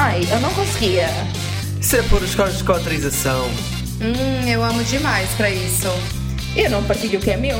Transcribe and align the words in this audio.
Ai, 0.00 0.20
eu 0.30 0.38
não 0.38 0.54
conseguia. 0.54 1.08
Isso 1.80 1.96
é 1.96 2.02
por 2.02 2.22
os 2.22 2.32
códigos 2.32 2.58
de 2.58 2.64
cotrização. 2.64 3.46
Hum, 4.00 4.48
eu 4.48 4.62
amo 4.62 4.84
demais 4.84 5.28
pra 5.30 5.50
isso. 5.50 5.88
Eu 6.54 6.70
não 6.70 6.84
partilho 6.84 7.18
o 7.18 7.22
que 7.22 7.32
é 7.32 7.36
meu. 7.36 7.58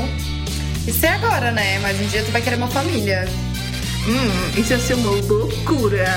Isso 0.87 1.05
é 1.05 1.09
agora, 1.09 1.51
né? 1.51 1.79
Mas 1.79 1.99
um 1.99 2.05
dia 2.05 2.23
tu 2.23 2.31
vai 2.31 2.41
querer 2.41 2.55
uma 2.55 2.69
família. 2.69 3.27
Hum, 4.07 4.57
isso 4.57 4.71
ia 4.71 4.79
ser 4.79 4.93
uma 4.93 5.11
loucura. 5.11 6.07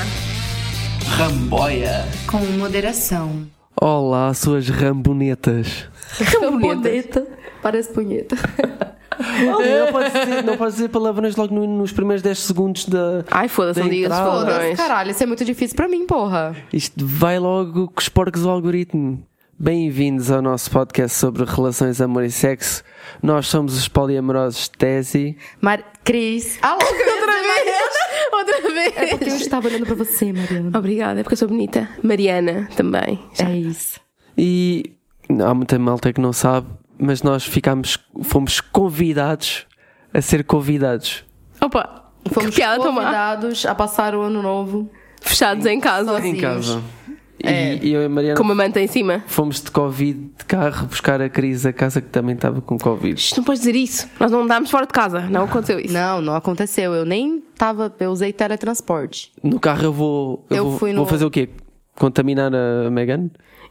Ramboia. 1.18 2.06
Com 2.28 2.38
moderação. 2.38 3.44
Olá, 3.80 4.32
suas 4.32 4.68
rambonetas. 4.68 5.88
Boneta. 6.60 7.26
Parece 7.60 7.92
punheta. 7.92 8.36
não 9.18 9.92
podes 9.92 10.12
dizer, 10.12 10.42
não 10.44 10.66
dizer 10.68 10.88
palavrões 10.88 11.36
logo 11.36 11.54
no- 11.54 11.66
nos 11.66 11.92
primeiros 11.92 12.22
10 12.22 12.38
segundos 12.38 12.86
da. 12.86 13.24
Ai, 13.30 13.48
foda-se, 13.48 13.80
da 13.80 13.84
não 13.84 13.90
digas. 13.92 14.18
Foda-se, 14.18 14.76
caralho, 14.76 15.10
isso 15.10 15.22
é 15.22 15.26
muito 15.26 15.44
difícil 15.44 15.76
pra 15.76 15.88
mim, 15.88 16.06
porra. 16.06 16.54
Isto 16.72 17.06
vai 17.06 17.38
logo 17.38 17.88
com 17.88 18.00
os 18.00 18.08
porcos 18.08 18.42
do 18.42 18.50
algoritmo. 18.50 19.22
Bem-vindos 19.58 20.30
ao 20.30 20.42
nosso 20.42 20.70
podcast 20.70 21.16
sobre 21.16 21.44
relações, 21.44 22.00
amor 22.00 22.24
e 22.24 22.30
sexo. 22.30 22.82
Nós 23.22 23.46
somos 23.46 23.76
os 23.76 23.86
poliamorosos 23.86 24.68
Tesi. 24.68 25.36
Mar... 25.60 25.84
Cris. 26.02 26.58
Alô, 26.62 26.78
Outra 26.82 27.32
vez! 27.42 28.32
Outra 28.32 28.74
vez! 28.74 28.96
É 28.96 29.06
porque 29.16 29.30
eu 29.30 29.36
estava 29.36 29.68
olhando 29.68 29.86
pra 29.86 29.94
você, 29.94 30.32
Mariana. 30.32 30.76
Obrigada, 30.76 31.20
é 31.20 31.22
porque 31.22 31.34
eu 31.34 31.38
sou 31.38 31.46
bonita. 31.48 31.88
Mariana 32.02 32.68
também. 32.74 33.20
É 33.38 33.52
isso. 33.56 34.00
E 34.36 34.92
há 35.46 35.54
muita 35.54 35.78
malta 35.78 36.12
que 36.12 36.20
não 36.20 36.32
sabe, 36.32 36.66
mas 37.02 37.22
nós 37.22 37.44
ficámos, 37.44 37.98
fomos 38.22 38.60
convidados 38.60 39.66
a 40.14 40.20
ser 40.22 40.44
convidados. 40.44 41.24
Opa! 41.60 42.10
Fomos 42.30 42.54
que 42.54 42.62
convidados 42.76 43.66
a 43.66 43.74
passar 43.74 44.14
o 44.14 44.22
ano 44.22 44.40
novo. 44.40 44.88
Fechados 45.20 45.66
em 45.66 45.80
casa. 45.80 46.10
Sozinhos. 46.12 46.38
Em 46.38 46.40
casa. 46.40 46.82
E, 47.42 47.46
É. 47.48 47.78
e 47.82 47.92
eu 47.92 48.02
e 48.02 48.04
a 48.04 48.08
Mariana 48.08 48.36
Com 48.36 48.44
uma 48.44 48.54
manta 48.54 48.80
em 48.80 48.86
cima. 48.86 49.24
fomos 49.26 49.60
de 49.60 49.70
Covid 49.70 50.30
de 50.38 50.44
carro 50.44 50.86
buscar 50.86 51.20
a 51.20 51.28
Cris 51.28 51.66
a 51.66 51.72
casa 51.72 52.00
que 52.00 52.08
também 52.08 52.36
estava 52.36 52.60
com 52.60 52.78
Covid. 52.78 53.18
Isto 53.20 53.38
não 53.38 53.44
podes 53.44 53.62
dizer 53.62 53.74
isso. 53.74 54.08
Nós 54.20 54.30
não 54.30 54.42
andámos 54.42 54.70
fora 54.70 54.86
de 54.86 54.92
casa. 54.92 55.20
Não 55.22 55.44
aconteceu 55.44 55.80
isso. 55.80 55.92
Não, 55.92 56.20
não 56.20 56.36
aconteceu. 56.36 56.94
Eu 56.94 57.04
nem 57.04 57.40
tava. 57.58 57.92
Eu 57.98 58.10
usei 58.12 58.32
teletransporte. 58.32 59.32
No 59.42 59.58
carro 59.58 59.82
eu 59.84 59.92
vou. 59.92 60.46
Eu, 60.48 60.56
Eu 60.58 60.64
vou, 60.70 60.78
fui 60.78 60.92
no- 60.92 60.98
vou 60.98 61.06
fazer 61.06 61.24
o 61.24 61.30
quê? 61.30 61.48
Contaminar 61.96 62.52
a 62.54 62.88
Megan? 62.90 63.28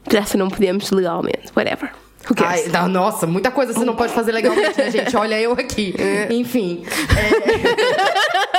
Dessa 0.10 0.38
não 0.38 0.50
podemos 0.50 0.92
legalmente. 0.92 1.52
Whatever. 1.56 1.92
Who 2.30 2.36
cares? 2.36 2.66
Ai, 2.66 2.72
não, 2.72 2.88
nossa, 2.88 3.26
muita 3.28 3.52
coisa 3.52 3.74
você 3.74 3.86
não 3.86 3.96
pode 3.96 4.14
fazer 4.14 4.32
legalmente, 4.32 4.78
né, 4.78 4.92
gente? 4.92 5.16
Olha 5.16 5.40
eu 5.40 5.54
aqui. 5.54 5.94
Enfim. 6.30 6.84
é. 7.18 8.42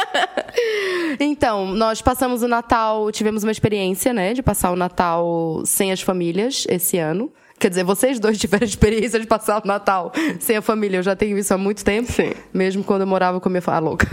Então, 1.20 1.66
nós 1.66 2.02
passamos 2.02 2.42
o 2.42 2.48
Natal, 2.48 3.10
tivemos 3.12 3.42
uma 3.42 3.52
experiência, 3.52 4.12
né, 4.12 4.34
de 4.34 4.42
passar 4.42 4.70
o 4.70 4.77
Natal 4.77 5.62
sem 5.64 5.92
as 5.92 6.00
famílias 6.00 6.66
esse 6.69 6.98
ano. 6.98 7.32
Quer 7.58 7.69
dizer, 7.69 7.84
vocês 7.84 8.19
dois 8.19 8.38
tiveram 8.41 8.64
a 8.64 8.69
experiência 8.69 9.20
de 9.20 9.27
passar 9.27 9.62
o 9.62 9.66
Natal 9.66 10.12
sem 10.41 10.56
a 10.56 10.62
família. 10.62 10.98
Eu 10.98 11.02
já 11.02 11.14
tenho 11.14 11.38
isso 11.38 11.54
há 11.54 11.58
muito 11.58 11.84
tempo. 11.84 12.10
Sim. 12.10 12.32
Mesmo 12.52 12.82
quando 12.82 13.02
eu 13.02 13.06
morava 13.06 13.41
com 13.41 13.48
a 13.48 13.50
minha 13.50 13.62
família. 13.62 13.72
Ah, 13.72 13.88
louca. 13.88 14.08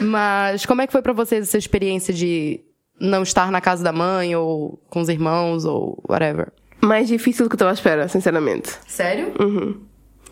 Mas 0.00 0.66
como 0.66 0.82
é 0.82 0.86
que 0.86 0.92
foi 0.92 1.00
pra 1.00 1.12
vocês 1.14 1.48
essa 1.48 1.56
experiência 1.56 2.12
de 2.12 2.60
não 3.00 3.22
estar 3.22 3.50
na 3.50 3.60
casa 3.62 3.82
da 3.82 3.92
mãe, 3.92 4.36
ou 4.36 4.78
com 4.90 5.00
os 5.00 5.08
irmãos, 5.08 5.64
ou 5.64 6.02
whatever? 6.06 6.52
Mais 6.80 7.08
difícil 7.08 7.44
do 7.44 7.48
que 7.48 7.54
eu 7.54 7.56
estava 7.56 7.70
à 7.70 7.74
espera, 7.74 8.08
sinceramente. 8.08 8.70
Sério? 8.86 9.32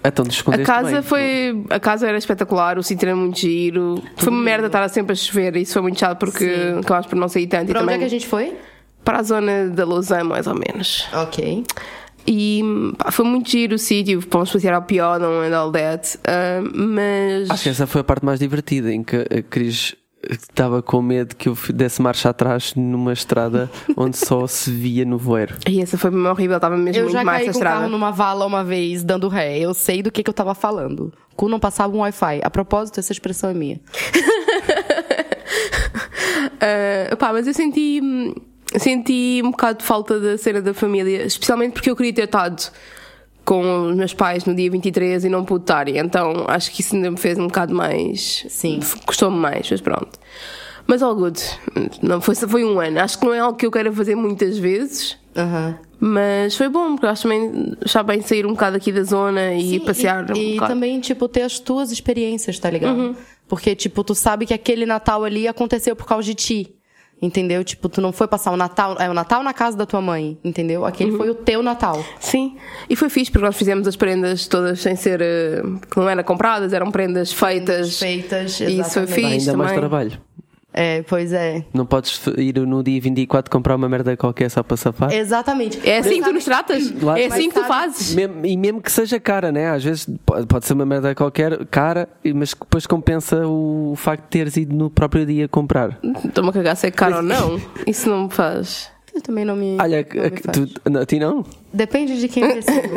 Então, 0.05 0.25
te 0.25 0.43
A 0.47 0.59
casa 0.63 0.93
bem. 0.93 1.03
foi. 1.03 1.65
A 1.71 1.81
casa 1.81 2.07
era 2.07 2.17
espetacular, 2.17 2.79
o 2.79 2.83
sítio 2.83 3.07
era 3.07 3.17
muito 3.17 3.39
giro. 3.39 4.03
Foi 4.17 4.29
uma 4.33 4.43
merda 4.43 4.67
estar 4.69 4.89
sempre 4.89 5.13
a 5.13 5.17
chover 5.17 5.57
e 5.57 5.63
isso 5.63 5.73
foi 5.73 5.83
muito 5.83 5.99
chato 5.99 6.19
porque 6.19 6.49
Sim. 6.49 6.79
acabámos 6.81 7.07
por 7.07 7.17
não 7.17 7.29
sair 7.29 7.47
tanto. 7.47 7.67
Pra 7.69 7.81
e 7.81 7.83
onde 7.83 7.85
também 7.85 7.97
é 7.97 7.99
que 7.99 8.05
a 8.05 8.09
gente 8.09 8.27
foi? 8.27 8.55
Para 9.05 9.19
a 9.19 9.23
zona 9.23 9.69
da 9.69 9.85
Lausanne, 9.85 10.25
mais 10.25 10.47
ou 10.47 10.55
menos. 10.55 11.07
Ok. 11.13 11.65
E 12.27 12.63
pá, 12.99 13.11
foi 13.11 13.25
muito 13.25 13.51
giro 13.51 13.75
o 13.75 13.79
sítio, 13.79 14.21
fomos 14.21 14.53
passear 14.53 14.75
ao 14.75 14.83
Piodon 14.83 15.43
and 15.43 15.57
all 15.59 15.73
that. 15.73 16.19
ah, 16.25 16.61
mas. 16.75 17.51
Acho 17.51 17.63
que 17.65 17.69
essa 17.71 17.87
foi 17.87 18.03
a 18.03 18.05
parte 18.05 18.25
mais 18.25 18.39
divertida, 18.39 18.93
em 18.93 19.03
que 19.03 19.17
a 19.17 19.43
Cris 19.49 19.95
estava 20.29 20.83
com 20.83 21.01
medo 21.01 21.37
que 21.37 21.49
eu 21.49 21.57
desse 21.73 22.03
marcha 22.03 22.31
atrás 22.31 22.75
numa 22.75 23.13
estrada 23.13 23.71
onde 23.97 24.17
só 24.17 24.47
se 24.47 24.71
via 24.71 25.05
no 25.05 25.19
voeiro. 25.19 25.57
E 25.69 25.81
essa 25.81 25.97
foi 25.97 26.11
horrível, 26.15 26.57
estava 26.57 26.77
mesmo 26.77 26.99
Eu 26.99 27.05
muito 27.05 27.13
já 27.13 27.25
mais 27.25 27.39
caí 27.39 27.47
com 27.47 27.51
o 27.51 27.53
estrada. 27.53 27.77
carro 27.77 27.89
numa 27.91 28.11
vala 28.11 28.45
uma 28.47 28.65
vez, 28.65 29.05
dando 29.05 29.29
ré. 29.29 29.59
Eu 29.59 29.73
sei 29.75 30.03
do 30.03 30.11
que, 30.11 30.23
que 30.23 30.31
eu 30.31 30.35
tava 30.35 30.55
falando. 30.55 31.13
Cu 31.37 31.49
não 31.49 31.61
passava 31.61 31.95
um 31.97 32.01
Wi-Fi. 32.01 32.41
A 32.43 32.51
propósito, 32.51 32.99
essa 32.99 33.13
expressão 33.13 33.51
é 33.51 33.55
minha. 33.55 33.81
Ah, 36.61 37.17
pá, 37.17 37.33
mas 37.33 37.47
eu 37.47 37.55
senti, 37.55 38.01
senti 38.77 39.41
um 39.45 39.51
bocado 39.53 39.79
de 39.79 39.85
falta 39.85 40.19
da 40.19 40.37
cena 40.37 40.61
da 40.61 40.75
família, 40.75 41.25
especialmente 41.25 41.73
porque 41.73 41.89
eu 41.91 41.97
queria 41.97 42.13
ter 42.13 42.25
estado 42.25 42.71
com 43.49 43.87
os 43.87 43.97
meus 43.97 44.13
pais 44.13 44.45
no 44.45 44.55
dia 44.55 44.71
23 44.71 45.25
e 45.25 45.29
não 45.31 45.43
pude 45.43 45.63
estar. 45.63 45.89
Então 45.89 46.45
acho 46.49 46.71
que 46.71 46.83
isso 46.83 46.95
ainda 46.95 47.11
me 47.11 47.17
fez 47.17 47.39
um 47.39 47.47
bocado 47.47 47.75
mais. 47.75 48.45
Sim. 48.47 48.79
Custou-me 49.07 49.39
mais, 49.39 49.71
mas 49.71 49.81
pronto. 49.81 50.19
Mas 50.87 51.03
all 51.03 51.17
good. 51.17 51.41
Não, 52.03 52.21
foi, 52.21 52.35
foi 52.35 52.63
um 52.63 52.79
ano. 52.79 53.01
Acho 53.01 53.19
que 53.19 53.25
não 53.25 53.33
é 53.33 53.39
algo 53.39 53.57
que 53.57 53.65
eu 53.65 53.71
quero 53.71 53.91
fazer 53.91 54.15
muitas 54.15 54.59
vezes. 54.59 55.17
Aham. 55.35 55.79
Mas 55.99 56.57
foi 56.57 56.69
bom, 56.69 56.95
porque 56.95 57.07
acho 57.07 57.23
também 57.23 57.75
já 57.87 58.03
bem 58.03 58.21
sair 58.21 58.45
um 58.45 58.51
bocado 58.51 58.77
aqui 58.77 58.93
da 58.93 59.03
zona 59.03 59.55
e 59.55 59.71
Sim, 59.71 59.81
passear 59.81 60.37
E, 60.37 60.61
um 60.61 60.65
e 60.65 60.69
também, 60.69 61.01
tipo, 61.01 61.27
ter 61.27 61.43
as 61.43 61.59
tuas 61.59 61.91
experiências, 61.91 62.59
tá 62.59 62.69
ligado? 62.69 62.99
Uhum. 62.99 63.17
Porque, 63.49 63.75
tipo, 63.75 64.05
tu 64.05 64.15
sabe 64.15 64.45
que 64.45 64.53
aquele 64.53 64.85
Natal 64.85 65.25
ali 65.25 65.49
aconteceu 65.49 65.97
por 65.97 66.07
causa 66.07 66.27
de 66.29 66.35
ti. 66.35 66.78
Entendeu? 67.21 67.65
Tipo, 67.65 67.89
tu 67.89 68.01
não 68.01 68.13
foi 68.13 68.29
passar 68.29 68.53
o 68.53 68.57
Natal. 68.57 68.97
É 69.01 69.11
o 69.11 69.15
Natal 69.15 69.43
na 69.43 69.53
casa 69.53 69.77
da 69.77 69.85
tua 69.85 70.01
mãe, 70.01 70.39
entendeu? 70.45 70.85
Aquele 70.85 71.11
Uhum. 71.11 71.17
foi 71.19 71.31
o 71.31 71.35
teu 71.35 71.63
Natal. 71.63 72.05
Sim, 72.21 72.57
e 72.89 72.95
foi 72.95 73.09
fixe 73.09 73.31
porque 73.31 73.45
nós 73.45 73.57
fizemos 73.57 73.89
as 73.89 73.97
prendas 73.97 74.47
todas 74.47 74.81
sem 74.81 74.95
ser. 74.95 75.21
eh, 75.21 75.61
que 75.91 75.97
não 75.97 76.09
eram 76.09 76.23
compradas, 76.23 76.73
eram 76.73 76.91
prendas 76.93 77.33
feitas. 77.33 77.99
Feitas, 77.99 78.61
E 78.61 78.79
isso 78.81 78.93
foi 78.93 79.03
exatamente. 79.03 79.09
Dá 79.09 79.15
fixe 79.31 79.51
ainda 79.51 79.57
mais 79.57 79.71
também. 79.73 79.79
trabalho. 79.89 80.13
É, 80.81 81.03
pois 81.03 81.33
é. 81.33 81.65
Não 81.75 81.85
podes 81.85 82.21
ir 82.37 82.57
no 82.61 82.85
dia 82.85 83.01
24 83.01 83.51
comprar 83.51 83.75
uma 83.75 83.89
merda 83.89 84.17
qualquer 84.17 84.49
só 84.49 84.63
para 84.63 84.77
safar? 84.77 85.13
Exatamente. 85.13 85.81
É 85.85 85.99
assim 85.99 86.11
que 86.11 86.17
tu 86.19 86.23
Sabe- 86.23 86.33
nos 86.35 86.45
tratas? 86.45 86.91
Claro. 86.93 87.19
É 87.21 87.27
assim 87.27 87.29
Mas 87.31 87.47
que 87.47 87.49
tu 87.55 87.55
sabe- 87.61 87.67
fazes? 87.69 88.15
Mesmo- 88.15 88.47
e 88.47 88.57
mesmo 88.57 88.81
que 88.81 88.93
seja 88.93 89.19
cara, 89.19 89.51
né? 89.51 89.71
Às 89.71 89.83
vezes 89.83 90.09
pode 90.49 90.67
ser 90.67 90.75
uma 90.75 90.87
merda 90.87 91.13
qualquer, 91.17 91.65
cara, 91.67 92.09
mas 92.33 92.55
depois 92.55 92.87
compensa 92.87 93.45
o 93.45 93.95
facto 93.97 94.23
de 94.23 94.29
teres 94.29 94.57
ido 94.57 94.73
no 94.73 94.89
próprio 94.89 95.27
dia 95.27 95.49
comprar. 95.49 95.99
Estou-me 96.25 96.51
a 96.51 96.53
cagar 96.53 96.77
se 96.77 96.87
é 96.87 96.91
caro 96.93 97.17
ou 97.17 97.23
não. 97.23 97.61
Isso 97.85 98.09
não 98.09 98.25
me 98.25 98.31
faz. 98.31 98.89
Eu 99.13 99.21
também 99.21 99.45
não 99.45 99.57
me. 99.57 99.77
Olha, 99.81 100.07
não 100.15 100.23
me 100.23 100.31
tu, 100.31 100.99
a 101.03 101.07
ti 101.07 101.19
não? 101.19 101.45
Depende 101.73 102.21
de 102.21 102.29
quem 102.29 102.45
eu 102.47 102.55
recebo. 102.55 102.89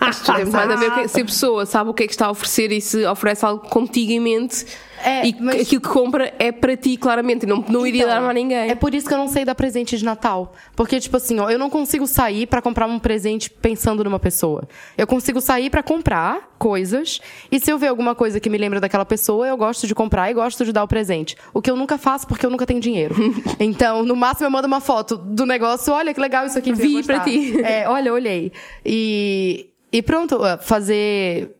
Acho 0.00 0.20
que 0.24 0.32
tem 0.34 0.44
mais 0.46 0.70
a 0.70 0.76
ver 0.76 0.90
com 0.92 1.08
se 1.08 1.20
a 1.20 1.24
pessoa 1.24 1.66
sabe 1.66 1.90
o 1.90 1.94
que 1.94 2.04
é 2.04 2.06
que 2.06 2.12
está 2.14 2.26
a 2.26 2.30
oferecer 2.30 2.72
e 2.72 2.80
se 2.80 3.04
oferece 3.04 3.44
algo 3.44 3.68
contigo 3.68 4.12
em 4.12 4.20
mente 4.20 4.64
É, 5.04 5.26
e 5.26 5.32
que 5.32 5.42
mas- 5.42 5.60
aquilo 5.62 5.80
que 5.80 5.88
compra 5.88 6.32
é 6.38 6.50
para 6.52 6.76
ti, 6.76 6.96
claramente, 6.96 7.46
não, 7.46 7.64
não 7.68 7.86
iria 7.86 8.02
Então, 8.02 8.14
dar 8.14 8.20
mais 8.20 8.30
a 8.30 8.34
ninguém. 8.34 8.70
É 8.70 8.74
por 8.74 8.94
isso 8.94 9.06
que 9.06 9.14
eu 9.14 9.18
não 9.18 9.28
sei 9.28 9.44
dar 9.44 9.54
presente 9.54 9.96
de 9.96 10.04
Natal. 10.04 10.52
Porque, 10.76 10.98
tipo 11.00 11.16
assim, 11.16 11.38
ó, 11.38 11.48
eu 11.50 11.58
não 11.58 11.70
consigo 11.70 12.06
sair 12.06 12.46
pra 12.46 12.60
comprar 12.62 12.86
um 12.86 12.98
presente 12.98 13.50
pensando 13.50 14.02
numa 14.04 14.18
pessoa. 14.18 14.68
Eu 14.96 15.06
consigo 15.06 15.40
sair 15.40 15.70
pra 15.70 15.82
comprar 15.82 16.48
coisas. 16.58 17.20
E 17.50 17.60
se 17.60 17.70
eu 17.70 17.78
ver 17.78 17.88
alguma 17.88 18.14
coisa 18.14 18.40
que 18.40 18.50
me 18.50 18.58
lembra 18.58 18.80
daquela 18.80 19.04
pessoa, 19.04 19.46
eu 19.46 19.56
gosto 19.56 19.86
de 19.86 19.94
comprar 19.94 20.30
e 20.30 20.34
gosto 20.34 20.64
de 20.64 20.72
dar 20.72 20.82
o 20.82 20.88
presente. 20.88 21.36
O 21.54 21.62
que 21.62 21.70
eu 21.70 21.76
nunca 21.76 21.96
faço 21.98 22.26
porque 22.26 22.44
eu 22.44 22.50
nunca 22.50 22.66
tenho 22.66 22.80
dinheiro. 22.80 23.14
então, 23.60 24.02
no 24.04 24.16
máximo, 24.16 24.46
eu 24.46 24.50
mando 24.50 24.66
uma 24.66 24.80
foto 24.80 25.16
do 25.16 25.46
negócio. 25.46 25.92
Olha 25.92 26.12
que 26.12 26.20
legal 26.20 26.46
isso 26.46 26.58
aqui. 26.58 26.72
Vi 26.72 26.82
vai 26.82 26.92
gostar." 26.94 27.14
pra 27.14 27.24
ti. 27.24 27.60
É, 27.62 27.88
olha, 27.88 28.12
olhei. 28.12 28.52
E, 28.84 29.70
e 29.92 30.02
pronto, 30.02 30.38
fazer 30.60 31.57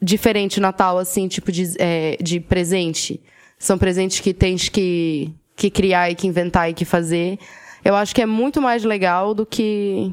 diferente 0.00 0.58
o 0.58 0.62
Natal, 0.62 0.98
assim, 0.98 1.28
tipo 1.28 1.50
de, 1.50 1.74
é, 1.78 2.16
de 2.20 2.40
presente. 2.40 3.20
São 3.58 3.76
presentes 3.76 4.20
que 4.20 4.32
tens 4.32 4.68
que, 4.68 5.32
que 5.56 5.70
criar 5.70 6.10
e 6.10 6.14
que 6.14 6.26
inventar 6.26 6.70
e 6.70 6.74
que 6.74 6.84
fazer. 6.84 7.38
Eu 7.84 7.94
acho 7.94 8.14
que 8.14 8.22
é 8.22 8.26
muito 8.26 8.60
mais 8.60 8.84
legal 8.84 9.34
do 9.34 9.44
que. 9.44 10.12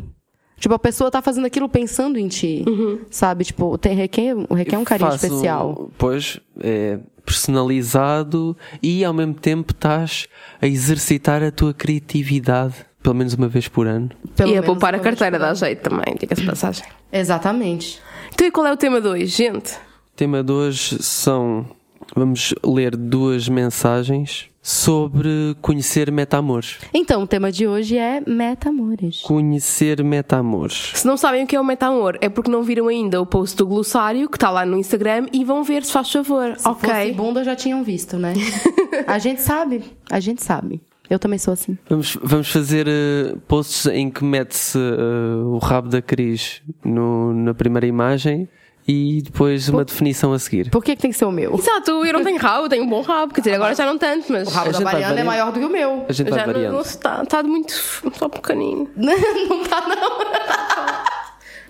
Tipo, 0.58 0.74
a 0.74 0.80
pessoa 0.80 1.12
tá 1.12 1.22
fazendo 1.22 1.46
aquilo 1.46 1.68
pensando 1.68 2.18
em 2.18 2.28
ti. 2.28 2.64
Sabe? 3.12 3.44
Tipo, 3.44 3.78
tem, 3.78 3.96
requer, 3.96 4.36
requer 4.52 4.78
um 4.78 4.84
carinho 4.84 5.12
Faço, 5.12 5.26
especial. 5.26 5.92
Pois, 5.98 6.40
é 6.60 7.00
personalizado 7.26 8.56
e 8.82 9.04
ao 9.04 9.14
mesmo 9.14 9.34
tempo 9.34 9.74
estás 9.74 10.28
a 10.62 10.68
exercitar 10.68 11.44
a 11.44 11.52
tua 11.52 11.74
criatividade, 11.74 12.86
pelo 13.06 13.14
menos 13.14 13.36
uma 13.36 13.48
vez 13.48 13.68
por 13.68 13.86
ano. 13.86 14.10
Pelo 14.36 14.52
e 14.52 14.58
a 14.58 14.64
poupar 14.64 14.96
a 14.96 15.00
carteira 15.00 15.38
dá 15.38 15.54
jeito 15.54 15.88
também, 15.88 16.16
diga-se 16.20 16.42
de 16.42 16.48
passagem. 16.48 16.84
Exatamente. 17.14 18.02
Então, 18.34 18.48
e 18.48 18.50
qual 18.50 18.66
é 18.66 18.74
o 18.74 18.78
tema 18.78 19.00
de 19.00 19.08
hoje, 19.08 19.28
gente? 19.28 19.74
O 19.74 20.16
tema 20.16 20.44
de 20.44 20.52
hoje 20.52 21.04
são. 21.04 21.68
Vamos 22.16 22.56
ler 22.64 22.96
duas 22.96 23.48
mensagens 23.48 24.48
sobre 24.60 25.56
conhecer 25.62 26.12
meta-amores. 26.12 26.80
Então, 26.92 27.22
o 27.22 27.28
tema 27.28 27.52
de 27.52 27.68
hoje 27.68 27.96
é 27.96 28.24
meta-amores. 28.26 29.22
Conhecer 29.22 30.04
meta-amores. 30.04 30.94
Se 30.96 31.06
não 31.06 31.16
sabem 31.16 31.44
o 31.44 31.48
que 31.48 31.56
é 31.56 31.62
o 31.62 31.64
meta-amor, 31.64 32.18
é 32.22 32.30
porque 32.30 32.50
não 32.50 32.64
viram 32.64 32.88
ainda 32.88 33.22
o 33.22 33.26
post 33.26 33.56
do 33.56 33.68
glossário 33.68 34.28
que 34.28 34.38
está 34.38 34.50
lá 34.50 34.66
no 34.66 34.78
Instagram 34.78 35.28
e 35.32 35.44
vão 35.44 35.64
ver 35.64 35.84
se 35.84 35.92
faz 35.92 36.12
favor. 36.12 36.58
Se 36.58 36.68
ok. 36.68 36.90
fosse 36.90 37.12
bunda, 37.12 37.44
já 37.44 37.56
tinham 37.56 37.84
visto, 37.84 38.18
né? 38.18 38.34
a 39.06 39.20
gente 39.20 39.44
sabe. 39.44 39.84
A 40.10 40.20
gente 40.20 40.44
sabe. 40.44 40.82
Eu 41.10 41.20
também 41.20 41.38
sou 41.38 41.54
assim. 41.54 41.78
Vamos, 41.90 42.18
vamos 42.22 42.52
fazer 42.52 42.88
uh, 42.88 43.38
posts 43.48 43.86
em 43.88 44.10
que 44.10 44.24
mete-se 44.24 44.78
uh, 44.78 45.48
o 45.54 45.58
rabo 45.60 45.90
da 45.90 46.02
Cris 46.02 46.62
no, 46.84 47.34
na 47.34 47.54
primeira 47.54 47.86
imagem 47.86 48.50
e 48.88 49.22
depois 49.22 49.68
uma 49.70 49.84
definição 49.84 50.34
a 50.34 50.40
seguir. 50.40 50.70
Por 50.70 50.84
que, 50.84 50.96
que 50.96 51.02
tem 51.02 51.12
que 51.12 51.18
ser 51.18 51.26
o 51.26 51.32
meu? 51.32 51.56
Exato, 51.56 52.06
eu 52.06 52.14
não 52.14 52.24
tenho 52.24 52.38
rabo, 52.38 52.70
tenho 52.70 52.84
um 52.84 52.90
bom 52.90 53.02
rabo, 53.02 53.34
quer 53.34 53.42
dizer, 53.42 53.56
agora 53.56 53.74
já 53.74 53.86
não 53.86 53.98
tanto, 53.98 54.32
mas 54.32 54.48
O 54.48 54.52
rabo 54.52 54.70
A 54.70 54.72
da 54.72 54.80
vai 54.80 54.94
Mariana 54.94 55.20
é 55.20 55.24
maior 55.24 55.52
do 55.52 55.60
que 55.60 55.66
o 55.66 55.70
meu. 55.70 56.06
A 56.08 56.14
gente 56.14 56.30
vai 56.30 56.40
já 56.40 56.46
não, 56.46 56.54
variando. 56.54 56.74
não 56.74 56.82
está, 56.82 57.24
está 57.24 57.42
de 57.42 57.48
muito 57.48 57.72
só 57.72 58.30
pequenino. 58.30 58.90
não 58.96 59.64
tá, 59.64 59.84
não. 59.88 60.26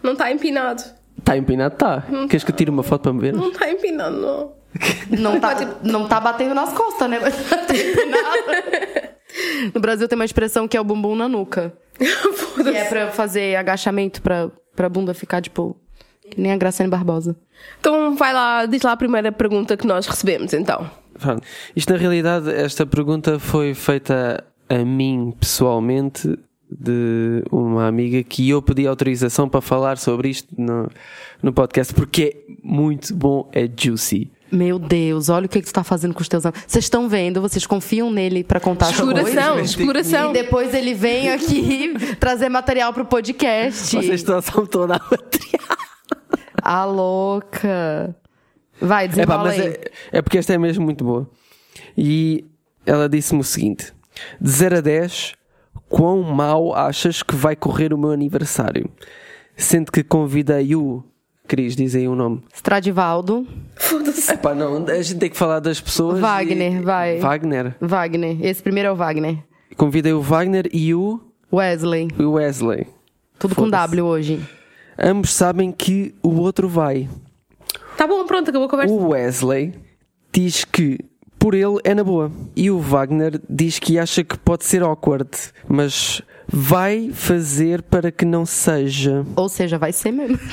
Não 0.03 0.11
está 0.13 0.31
empinado. 0.31 0.83
Está 1.17 1.37
empinado? 1.37 1.75
Tá. 1.75 2.03
Queres 2.29 2.43
que 2.43 2.51
eu 2.51 2.55
tire 2.55 2.69
uma 2.69 2.83
foto 2.83 3.03
para 3.03 3.13
me 3.13 3.19
ver? 3.19 3.33
Não 3.33 3.49
está 3.49 3.69
empinado, 3.69 4.17
não. 4.17 4.51
Não 5.09 5.39
tá, 5.41 5.55
não 5.83 6.07
tá 6.07 6.19
batendo 6.19 6.53
nas 6.53 6.73
costas, 6.73 7.09
né? 7.09 7.19
Mas 7.21 7.33
tá 7.49 7.73
empinado. 7.73 8.84
No 9.73 9.81
Brasil 9.81 10.07
tem 10.07 10.15
uma 10.15 10.25
expressão 10.25 10.67
que 10.67 10.77
é 10.77 10.81
o 10.81 10.83
bumbum 10.83 11.15
na 11.15 11.27
nuca. 11.27 11.73
Que 11.97 12.69
é 12.69 12.85
pra 12.85 13.11
fazer 13.11 13.55
agachamento 13.55 14.21
pra, 14.21 14.49
pra 14.75 14.89
bunda 14.89 15.13
ficar, 15.13 15.41
tipo, 15.41 15.75
que 16.29 16.39
nem 16.39 16.51
a 16.51 16.57
Graciane 16.57 16.89
Barbosa. 16.89 17.35
Então 17.79 18.15
vai 18.15 18.33
lá, 18.33 18.65
diz 18.65 18.81
lá 18.81 18.91
a 18.91 18.97
primeira 18.97 19.31
pergunta 19.31 19.77
que 19.77 19.87
nós 19.87 20.05
recebemos, 20.05 20.53
então. 20.53 20.89
Pronto. 21.19 21.43
Isto 21.75 21.93
na 21.93 21.99
realidade, 21.99 22.51
esta 22.51 22.85
pergunta 22.85 23.39
foi 23.39 23.73
feita 23.73 24.43
a 24.67 24.77
mim 24.83 25.33
pessoalmente 25.39 26.37
de 26.69 27.43
uma 27.51 27.87
amiga 27.87 28.21
que 28.23 28.49
eu 28.49 28.61
pedi 28.61 28.87
autorização 28.87 29.47
para 29.47 29.61
falar 29.61 29.97
sobre 29.97 30.29
isto 30.29 30.49
no, 30.57 30.89
no 31.41 31.53
podcast 31.53 31.93
porque 31.93 32.43
é 32.47 32.53
muito 32.63 33.13
bom, 33.15 33.49
é 33.53 33.69
juicy. 33.73 34.31
Meu 34.55 34.79
Deus, 34.79 35.27
olha 35.27 35.45
o 35.45 35.49
que, 35.49 35.61
que 35.61 35.67
tu 35.67 35.73
tá 35.73 35.83
fazendo 35.83 36.13
com 36.13 36.21
os 36.21 36.29
teus 36.29 36.45
amigos. 36.45 36.63
Vocês 36.65 36.85
estão 36.85 37.09
vendo, 37.09 37.41
vocês 37.41 37.65
confiam 37.67 38.09
nele 38.09 38.43
pra 38.43 38.59
contar 38.59 38.87
as 38.87 38.99
coisas. 38.99 39.17
Exploração, 39.17 39.53
coisas. 39.53 39.69
exploração. 39.71 40.29
E 40.29 40.33
depois 40.33 40.73
ele 40.73 40.93
vem 40.93 41.29
aqui 41.29 41.93
trazer 42.19 42.47
material 42.47 42.93
pro 42.93 43.05
podcast. 43.05 43.95
Vocês 43.95 44.21
estão 44.21 44.41
toda 44.65 44.95
a 44.95 44.99
material. 45.11 45.77
A 46.61 46.85
louca. 46.85 48.15
Vai, 48.79 49.05
É, 49.05 49.07
desenrola 49.07 49.55
é, 49.55 49.91
é 50.11 50.21
porque 50.21 50.37
esta 50.37 50.53
é 50.53 50.57
mesmo 50.57 50.83
muito 50.83 51.03
boa. 51.03 51.29
E 51.97 52.45
ela 52.85 53.09
disse-me 53.09 53.41
o 53.41 53.43
seguinte: 53.43 53.93
de 54.39 54.49
0 54.49 54.77
a 54.77 54.81
10, 54.81 55.33
quão 55.89 56.21
mal 56.21 56.73
achas 56.75 57.21
que 57.23 57.35
vai 57.35 57.55
correr 57.55 57.93
o 57.93 57.97
meu 57.97 58.11
aniversário? 58.11 58.89
Sendo 59.55 59.91
que 59.91 60.03
convidei 60.03 60.75
o. 60.75 61.03
Cris, 61.47 61.75
diz 61.75 61.95
aí 61.95 62.07
o 62.07 62.15
nome. 62.15 62.41
Stradivaldo, 62.53 63.47
Foda-se. 63.75 64.31
Epá, 64.33 64.53
não, 64.55 64.85
a 64.87 65.01
gente 65.01 65.19
tem 65.19 65.29
que 65.29 65.37
falar 65.37 65.59
das 65.59 65.79
pessoas. 65.79 66.19
Wagner, 66.19 66.77
e- 66.77 66.81
vai. 66.81 67.19
Wagner. 67.19 67.75
Wagner. 67.79 68.37
Esse 68.45 68.63
primeiro 68.63 68.89
é 68.89 68.91
o 68.91 68.95
Wagner. 68.95 69.37
Convidei 69.77 70.13
o 70.13 70.21
Wagner 70.21 70.69
e 70.73 70.93
o 70.93 71.19
Wesley. 71.51 72.07
o 72.17 72.31
Wesley. 72.31 72.87
Tudo 73.37 73.55
com. 73.55 73.69
W 73.69 74.03
hoje. 74.05 74.41
Ambos 74.97 75.31
sabem 75.33 75.71
que 75.71 76.15
o 76.23 76.29
outro 76.39 76.69
vai. 76.69 77.09
Tá 77.97 78.07
bom, 78.07 78.25
pronto, 78.25 78.49
acabou 78.49 78.67
a 78.67 78.69
conversa. 78.69 78.93
O 78.93 79.09
Wesley 79.09 79.73
diz 80.31 80.63
que 80.65 80.99
por 81.37 81.53
ele 81.53 81.77
é 81.83 81.93
na 81.93 82.03
boa. 82.03 82.31
E 82.55 82.71
o 82.71 82.79
Wagner 82.79 83.39
diz 83.49 83.77
que 83.77 83.99
acha 83.99 84.23
que 84.23 84.37
pode 84.37 84.65
ser 84.65 84.81
awkward, 84.81 85.29
mas 85.67 86.21
vai 86.47 87.11
fazer 87.11 87.81
para 87.81 88.11
que 88.11 88.25
não 88.25 88.45
seja. 88.45 89.25
Ou 89.35 89.49
seja, 89.49 89.77
vai 89.77 89.91
ser 89.91 90.11
mesmo. 90.11 90.39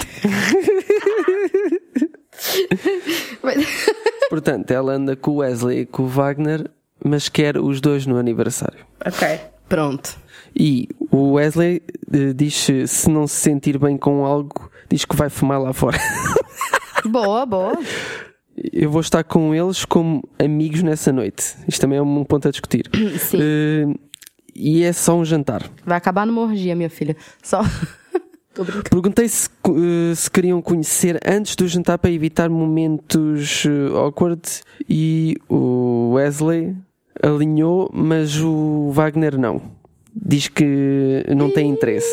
Portanto, 4.28 4.70
ela 4.70 4.92
anda 4.94 5.14
com 5.14 5.32
o 5.32 5.36
Wesley 5.36 5.80
e 5.80 5.86
com 5.86 6.04
o 6.04 6.08
Wagner, 6.08 6.70
mas 7.04 7.28
quer 7.28 7.58
os 7.58 7.80
dois 7.80 8.06
no 8.06 8.16
aniversário. 8.16 8.84
Ok. 9.04 9.40
Pronto. 9.68 10.18
E 10.54 10.88
o 11.10 11.32
Wesley 11.32 11.82
eh, 12.12 12.32
diz 12.34 12.66
que 12.66 12.86
se 12.86 13.08
não 13.08 13.26
se 13.26 13.36
sentir 13.36 13.78
bem 13.78 13.96
com 13.96 14.24
algo, 14.24 14.70
diz 14.88 15.04
que 15.04 15.16
vai 15.16 15.30
fumar 15.30 15.60
lá 15.60 15.72
fora. 15.72 15.98
Boa, 17.04 17.44
boa. 17.44 17.76
Eu 18.72 18.88
vou 18.88 19.00
estar 19.00 19.24
com 19.24 19.52
eles 19.52 19.84
como 19.84 20.22
amigos 20.38 20.84
nessa 20.84 21.10
noite. 21.10 21.56
Isto 21.66 21.80
também 21.80 21.98
é 21.98 22.02
um 22.02 22.22
ponto 22.22 22.46
a 22.46 22.50
discutir. 22.50 22.88
Sim. 23.18 23.38
Eh, 23.40 23.86
e 24.54 24.82
é 24.82 24.92
só 24.92 25.16
um 25.16 25.24
jantar. 25.24 25.68
Vai 25.84 25.96
acabar 25.96 26.26
numa 26.26 26.42
orgia, 26.42 26.74
minha 26.74 26.90
filha. 26.90 27.16
Só. 27.42 27.62
Tô 28.54 28.64
brincando. 28.64 28.90
Perguntei 28.90 29.28
se, 29.28 29.48
eh, 29.48 30.14
se 30.14 30.30
queriam 30.30 30.60
conhecer 30.60 31.18
antes 31.26 31.56
do 31.56 31.66
jantar 31.66 31.96
para 31.98 32.10
evitar 32.10 32.50
momentos 32.50 33.64
eh, 33.66 33.96
awkward 33.96 34.42
e 34.88 35.36
o 35.48 36.12
Wesley 36.12 36.76
alinhou, 37.22 37.90
mas 37.94 38.38
o 38.40 38.90
Wagner 38.90 39.38
não. 39.38 39.62
Diz 40.14 40.48
que 40.48 41.24
não 41.34 41.50
tem 41.50 41.70
interesse. 41.70 42.12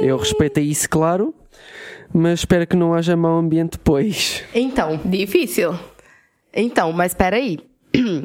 Eu 0.00 0.16
respeitei 0.16 0.64
isso, 0.64 0.88
claro, 0.88 1.34
mas 2.12 2.40
espero 2.40 2.66
que 2.66 2.76
não 2.76 2.94
haja 2.94 3.16
mau 3.16 3.38
ambiente 3.38 3.72
depois. 3.72 4.44
Então, 4.54 5.00
Difícil. 5.04 5.74
então, 6.54 6.92
mas 6.92 7.14
peraí. 7.14 7.58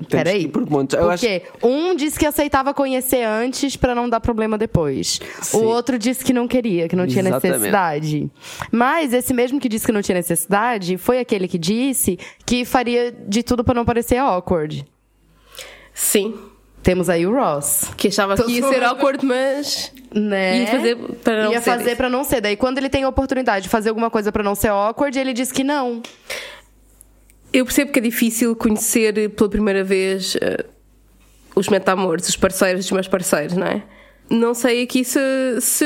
Peraí. 0.09 0.47
por 0.47 0.65
pontos. 0.65 0.97
Eu 0.97 1.07
Porque 1.07 1.41
um 1.61 1.95
disse 1.95 2.17
que 2.17 2.25
aceitava 2.25 2.73
conhecer 2.73 3.23
antes 3.23 3.75
pra 3.75 3.93
não 3.93 4.09
dar 4.09 4.19
problema 4.19 4.57
depois. 4.57 5.19
Sim. 5.41 5.57
O 5.57 5.63
outro 5.65 5.99
disse 5.99 6.23
que 6.23 6.31
não 6.33 6.47
queria, 6.47 6.87
que 6.87 6.95
não 6.95 7.05
tinha 7.05 7.21
Exatamente. 7.21 7.51
necessidade. 7.53 8.31
Mas 8.71 9.13
esse 9.13 9.33
mesmo 9.33 9.59
que 9.59 9.67
disse 9.67 9.85
que 9.85 9.91
não 9.91 10.01
tinha 10.01 10.15
necessidade 10.15 10.97
foi 10.97 11.19
aquele 11.19 11.47
que 11.47 11.57
disse 11.57 12.17
que 12.45 12.63
faria 12.63 13.11
de 13.27 13.43
tudo 13.43 13.63
pra 13.63 13.73
não 13.73 13.83
parecer 13.85 14.17
awkward. 14.17 14.85
Sim. 15.93 16.35
Temos 16.83 17.09
aí 17.09 17.25
o 17.25 17.33
Ross. 17.33 17.89
Que 17.97 18.07
achava 18.07 18.35
que 18.37 18.49
ia 18.49 18.65
ser 18.69 18.81
awkward, 18.83 19.25
mas. 19.25 19.91
Né? 20.13 20.59
Ia 20.61 20.67
fazer 20.67 20.95
para 21.21 21.43
não 21.43 21.51
Ia 21.51 21.59
ser 21.59 21.71
fazer 21.71 21.87
isso. 21.87 21.95
pra 21.97 22.09
não 22.09 22.23
ser. 22.23 22.39
Daí 22.39 22.55
quando 22.55 22.77
ele 22.77 22.87
tem 22.87 23.03
a 23.03 23.09
oportunidade 23.09 23.63
de 23.63 23.69
fazer 23.69 23.89
alguma 23.89 24.09
coisa 24.09 24.31
pra 24.31 24.41
não 24.41 24.55
ser 24.55 24.69
awkward, 24.69 25.17
ele 25.19 25.33
diz 25.33 25.51
que 25.51 25.63
não. 25.65 26.01
Eu 27.53 27.65
percebo 27.65 27.91
que 27.91 27.99
é 27.99 28.01
difícil 28.01 28.55
conhecer 28.55 29.29
pela 29.31 29.49
primeira 29.49 29.83
vez 29.83 30.35
eh, 30.41 30.65
os 31.55 31.69
metamores, 31.69 32.27
os 32.27 32.35
parceiros 32.35 32.85
dos 32.85 32.91
meus 32.91 33.07
parceiros, 33.07 33.55
não 33.55 33.65
é? 33.67 33.83
Não 34.29 34.53
sei 34.53 34.83
aqui 34.83 35.03
se, 35.05 35.19
se 35.61 35.85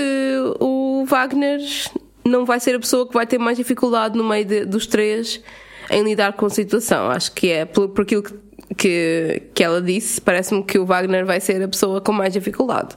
o 0.60 1.06
Wagner 1.06 1.60
não 2.26 2.46
vai 2.46 2.60
ser 2.60 2.76
a 2.76 2.80
pessoa 2.80 3.08
que 3.08 3.14
vai 3.14 3.26
ter 3.28 3.38
mais 3.38 3.58
dificuldade 3.58 4.18
no 4.18 4.24
meio 4.24 4.44
de- 4.46 4.66
dos 4.66 4.88
três 4.88 5.42
em 5.90 6.04
lidar 6.04 6.34
com 6.34 6.48
a 6.48 6.50
situação. 6.50 7.10
Acho 7.10 7.32
que 7.34 7.50
é 7.52 7.66
por, 7.66 7.90
por 7.90 8.02
aquilo 8.02 8.24
que, 8.24 8.34
que, 8.76 9.42
que 9.54 9.64
ela 9.64 9.82
disse, 9.82 10.20
parece-me 10.20 10.64
que 10.64 10.80
o 10.80 10.86
Wagner 10.86 11.26
vai 11.26 11.40
ser 11.40 11.62
a 11.62 11.68
pessoa 11.68 12.02
com 12.02 12.12
mais 12.12 12.34
dificuldade. 12.34 12.96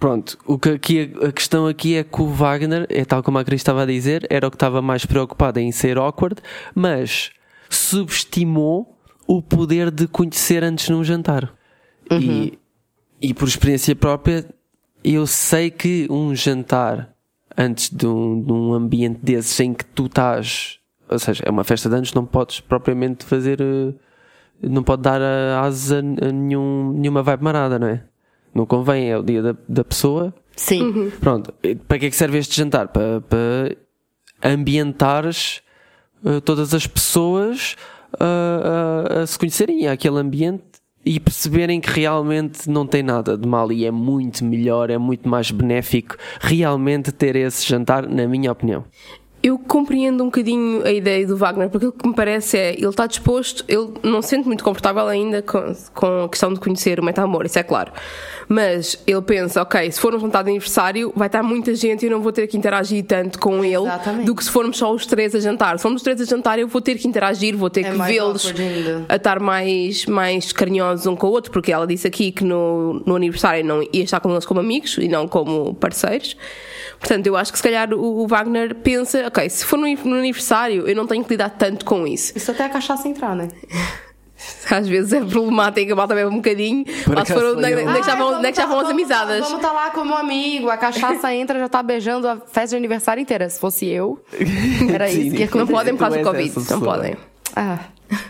Pronto, 0.00 0.36
o 0.44 0.58
que 0.58 0.70
aqui, 0.70 1.12
a 1.22 1.30
questão 1.30 1.66
aqui 1.68 1.96
é 1.96 2.02
que 2.04 2.20
o 2.20 2.26
Wagner, 2.26 2.86
é 2.90 3.04
tal 3.04 3.22
como 3.22 3.38
a 3.38 3.44
Cris 3.44 3.60
estava 3.60 3.84
a 3.84 3.86
dizer, 3.86 4.26
era 4.28 4.46
o 4.46 4.50
que 4.50 4.56
estava 4.56 4.82
mais 4.82 5.06
preocupado 5.06 5.60
em 5.60 5.70
ser 5.70 5.96
awkward, 5.96 6.42
mas 6.74 7.30
subestimou 7.68 8.98
o 9.26 9.42
poder 9.42 9.90
de 9.90 10.06
conhecer 10.06 10.62
antes 10.62 10.88
num 10.88 11.02
jantar. 11.02 11.52
E, 12.10 12.58
e 13.20 13.32
por 13.32 13.48
experiência 13.48 13.96
própria, 13.96 14.44
eu 15.02 15.26
sei 15.26 15.70
que 15.70 16.06
um 16.10 16.34
jantar 16.34 17.14
antes 17.56 17.88
de 17.90 18.06
um, 18.06 18.42
de 18.42 18.52
um 18.52 18.74
ambiente 18.74 19.20
desses 19.22 19.58
em 19.60 19.72
que 19.72 19.84
tu 19.84 20.06
estás, 20.06 20.78
ou 21.08 21.18
seja, 21.18 21.42
é 21.46 21.50
uma 21.50 21.64
festa 21.64 21.88
de 21.88 21.96
anos, 21.96 22.12
não 22.12 22.26
podes 22.26 22.60
propriamente 22.60 23.24
fazer, 23.24 23.60
eh, 23.60 23.94
não 24.62 24.82
pode 24.82 25.02
dar 25.02 25.20
a 25.22 25.60
asa 25.60 25.98
a 25.98 26.32
nenhum, 26.32 26.92
nenhuma 26.92 27.22
vibe 27.22 27.44
marada, 27.44 27.78
não 27.78 27.86
é? 27.86 28.02
Não 28.54 28.66
convém, 28.66 29.10
é 29.10 29.18
o 29.18 29.22
dia 29.22 29.42
da, 29.42 29.56
da 29.68 29.84
pessoa. 29.84 30.34
Sim. 30.56 31.10
Pronto, 31.20 31.52
e 31.62 31.74
para 31.74 31.98
que 31.98 32.06
é 32.06 32.10
que 32.10 32.16
serve 32.16 32.38
este 32.38 32.56
jantar? 32.56 32.88
Para, 32.88 33.20
para 33.20 33.76
ambientares 34.42 35.60
todas 36.44 36.72
as 36.74 36.86
pessoas 36.86 37.76
ah, 38.20 39.06
ah, 39.10 39.22
a 39.22 39.26
se 39.26 39.38
conhecerem 39.38 39.88
àquele 39.88 40.18
ambiente 40.18 40.62
e 41.04 41.20
perceberem 41.20 41.80
que 41.80 41.90
realmente 41.90 42.68
não 42.68 42.86
tem 42.86 43.02
nada 43.02 43.36
de 43.36 43.46
mal 43.46 43.70
e 43.70 43.84
é 43.84 43.90
muito 43.90 44.44
melhor, 44.44 44.88
é 44.88 44.96
muito 44.96 45.28
mais 45.28 45.50
benéfico 45.50 46.16
realmente 46.40 47.12
ter 47.12 47.36
esse 47.36 47.66
jantar, 47.66 48.08
na 48.08 48.26
minha 48.26 48.50
opinião. 48.50 48.84
Eu 49.44 49.58
compreendo 49.58 50.22
um 50.22 50.28
bocadinho 50.28 50.82
a 50.86 50.90
ideia 50.90 51.26
do 51.26 51.36
Wagner, 51.36 51.68
porque 51.68 51.88
o 51.88 51.92
que 51.92 52.08
me 52.08 52.14
parece 52.14 52.56
é 52.56 52.72
ele 52.72 52.86
está 52.86 53.06
disposto, 53.06 53.62
ele 53.68 53.92
não 54.02 54.22
se 54.22 54.30
sente 54.30 54.46
muito 54.46 54.64
confortável 54.64 55.06
ainda 55.06 55.42
com, 55.42 55.70
com 55.92 56.24
a 56.24 56.28
questão 56.30 56.50
de 56.54 56.58
conhecer 56.58 56.98
o 56.98 57.04
meta-amor, 57.04 57.44
isso 57.44 57.58
é 57.58 57.62
claro. 57.62 57.92
Mas 58.48 58.98
ele 59.06 59.20
pensa, 59.20 59.60
ok, 59.60 59.92
se 59.92 60.00
for 60.00 60.14
um 60.14 60.18
jantar 60.18 60.44
de 60.44 60.50
aniversário, 60.50 61.12
vai 61.14 61.26
estar 61.26 61.42
muita 61.42 61.74
gente 61.74 62.04
e 62.04 62.06
eu 62.06 62.12
não 62.12 62.22
vou 62.22 62.32
ter 62.32 62.46
que 62.46 62.56
interagir 62.56 63.04
tanto 63.04 63.38
com 63.38 63.62
ele 63.62 63.76
Exatamente. 63.76 64.24
do 64.24 64.34
que 64.34 64.44
se 64.44 64.50
formos 64.50 64.78
só 64.78 64.90
os 64.90 65.04
três 65.04 65.34
a 65.34 65.40
jantar. 65.40 65.76
Se 65.78 65.82
formos 65.82 66.00
os 66.00 66.04
três 66.04 66.18
a 66.22 66.24
jantar, 66.24 66.58
eu 66.58 66.66
vou 66.66 66.80
ter 66.80 66.94
que 66.96 67.06
interagir, 67.06 67.54
vou 67.54 67.68
ter 67.68 67.84
É 67.84 67.90
que 67.90 67.98
vê-los 67.98 68.54
a 69.10 69.16
estar 69.16 69.40
mais, 69.40 70.06
mais 70.06 70.52
carinhosos 70.52 71.06
um 71.06 71.14
com 71.14 71.26
o 71.26 71.30
outro, 71.30 71.52
porque 71.52 71.70
ela 71.70 71.86
disse 71.86 72.06
aqui 72.06 72.32
que 72.32 72.44
no, 72.44 73.02
no 73.04 73.14
aniversário 73.14 73.62
não 73.62 73.82
ia 73.92 74.04
estar 74.04 74.20
com 74.20 74.30
eles 74.30 74.46
como 74.46 74.60
amigos 74.60 74.96
e 74.98 75.06
não 75.06 75.28
como 75.28 75.74
parceiros. 75.74 76.34
Portanto, 76.98 77.26
eu 77.26 77.36
acho 77.36 77.52
que 77.52 77.58
se 77.58 77.62
calhar 77.62 77.92
o, 77.92 78.22
o 78.22 78.26
Wagner 78.26 78.74
pensa, 78.76 79.30
ok, 79.34 79.50
se 79.50 79.64
for 79.64 79.76
no, 79.76 79.86
no 79.88 80.14
aniversário, 80.16 80.86
eu 80.86 80.94
não 80.94 81.06
tenho 81.06 81.24
que 81.24 81.30
lidar 81.30 81.50
tanto 81.50 81.84
com 81.84 82.06
isso. 82.06 82.32
Isso 82.36 82.50
até 82.52 82.64
a 82.64 82.68
cachaça 82.68 83.08
entrar, 83.08 83.34
né? 83.34 83.48
Às 84.70 84.86
vezes 84.86 85.12
é 85.12 85.20
problemático, 85.20 85.92
a 85.92 85.96
malta 85.96 86.14
bebe 86.14 86.28
um 86.28 86.36
bocadinho. 86.36 86.84
Por 87.04 87.14
Lá 87.14 87.24
se 87.24 87.32
acaso 87.32 87.46
for, 87.46 87.56
onde 87.58 87.72
é 87.72 87.76
onde 87.86 87.98
é 87.98 88.00
que 88.00 88.06
já 88.06 88.14
vão, 88.14 88.44
é 88.44 88.52
tá- 88.52 88.66
vão 88.66 88.78
as 88.80 88.84
tá- 88.86 88.90
amizades? 88.92 89.40
Vamos 89.40 89.56
estar 89.56 89.72
lá 89.72 89.90
como 89.90 90.14
amigo. 90.14 90.68
A 90.70 90.76
cachaça 90.76 91.32
entra, 91.34 91.58
já 91.58 91.68
tá 91.68 91.82
beijando 91.82 92.28
a 92.28 92.36
festa 92.36 92.68
de 92.70 92.76
aniversário 92.76 93.20
inteira. 93.20 93.48
Se 93.48 93.58
fosse 93.58 93.86
eu, 93.86 94.22
era 94.92 95.08
Sim, 95.08 95.28
isso 95.28 95.50
que 95.50 95.56
Não 95.56 95.66
podem 95.66 95.94
por 95.94 96.00
causa 96.00 96.18
do 96.18 96.24
Covid. 96.24 96.48
Não 96.56 96.62
pessoa. 96.62 96.80
podem. 96.80 97.16
Ah, 97.56 97.78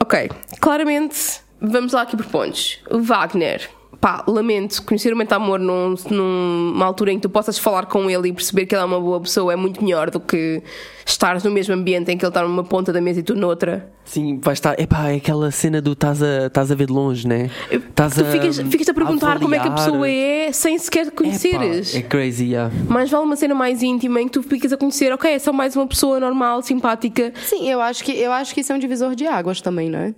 Ok, 0.00 0.30
claramente, 0.60 1.40
vamos 1.60 1.92
lá 1.92 2.02
aqui 2.02 2.16
por 2.16 2.26
pontos. 2.26 2.80
O 2.90 3.00
Wagner, 3.00 3.68
pá, 4.02 4.24
lamento, 4.26 4.82
conhecer 4.82 5.12
o 5.12 5.16
metamor 5.16 5.60
num, 5.60 5.94
numa 6.10 6.84
altura 6.84 7.12
em 7.12 7.16
que 7.18 7.22
tu 7.22 7.30
possas 7.30 7.56
falar 7.56 7.86
com 7.86 8.10
ele 8.10 8.30
e 8.30 8.32
perceber 8.32 8.66
que 8.66 8.74
ele 8.74 8.82
é 8.82 8.84
uma 8.84 9.00
boa 9.00 9.20
pessoa 9.20 9.52
é 9.52 9.56
muito 9.56 9.82
melhor 9.82 10.10
do 10.10 10.18
que 10.18 10.60
estares 11.06 11.44
no 11.44 11.52
mesmo 11.52 11.72
ambiente 11.72 12.10
em 12.10 12.18
que 12.18 12.24
ele 12.24 12.30
está 12.30 12.42
numa 12.42 12.64
ponta 12.64 12.92
da 12.92 13.00
mesa 13.00 13.20
e 13.20 13.22
tu 13.22 13.36
noutra. 13.36 13.88
Sim, 14.04 14.40
vai 14.42 14.54
estar. 14.54 14.78
Epá, 14.78 15.10
é 15.10 15.16
aquela 15.18 15.52
cena 15.52 15.80
do 15.80 15.92
estás 15.92 16.20
a, 16.20 16.46
a 16.52 16.74
ver 16.74 16.86
de 16.86 16.92
longe, 16.92 17.28
né? 17.28 17.48
Estás 17.70 18.14
tu 18.14 18.24
ficas, 18.24 18.58
ficas 18.58 18.88
a 18.88 18.94
perguntar 18.94 19.38
como 19.38 19.54
é 19.54 19.60
que 19.60 19.68
a 19.68 19.70
pessoa 19.70 20.08
é 20.08 20.50
sem 20.50 20.76
sequer 20.78 21.12
conheceres. 21.12 21.94
Epá, 21.94 22.04
é 22.04 22.08
crazy, 22.08 22.46
yeah. 22.46 22.74
Mais 22.88 23.08
vale 23.08 23.24
uma 23.24 23.36
cena 23.36 23.54
mais 23.54 23.84
íntima 23.84 24.20
em 24.20 24.26
que 24.26 24.32
tu 24.32 24.42
ficas 24.42 24.72
a 24.72 24.76
conhecer, 24.76 25.12
ok, 25.12 25.30
é 25.30 25.38
só 25.38 25.52
mais 25.52 25.76
uma 25.76 25.86
pessoa 25.86 26.18
normal, 26.18 26.60
simpática. 26.62 27.32
sim, 27.46 27.70
eu 27.70 27.80
acho, 27.80 28.02
que, 28.02 28.10
eu 28.10 28.32
acho 28.32 28.52
que 28.52 28.62
isso 28.62 28.72
é 28.72 28.74
um 28.74 28.80
divisor 28.80 29.14
de 29.14 29.28
águas 29.28 29.60
também, 29.60 29.88
né? 29.88 30.12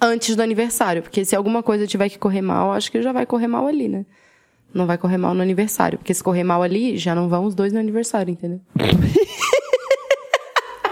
Antes 0.00 0.34
do 0.36 0.42
aniversário. 0.42 1.02
Porque 1.02 1.24
se 1.24 1.36
alguma 1.36 1.62
coisa 1.62 1.86
tiver 1.86 2.08
que 2.08 2.18
correr 2.18 2.42
mal, 2.42 2.72
acho 2.72 2.90
que 2.90 3.02
já 3.02 3.12
vai 3.12 3.26
correr 3.26 3.46
mal 3.48 3.66
ali, 3.66 3.88
né? 3.88 4.06
Não 4.72 4.86
vai 4.86 4.96
correr 4.96 5.18
mal 5.18 5.34
no 5.34 5.42
aniversário. 5.42 5.98
Porque 5.98 6.14
se 6.14 6.22
correr 6.22 6.44
mal 6.44 6.62
ali, 6.62 6.96
já 6.96 7.14
não 7.14 7.28
vão 7.28 7.44
os 7.44 7.54
dois 7.54 7.72
no 7.72 7.78
aniversário, 7.80 8.30
entendeu? 8.32 8.60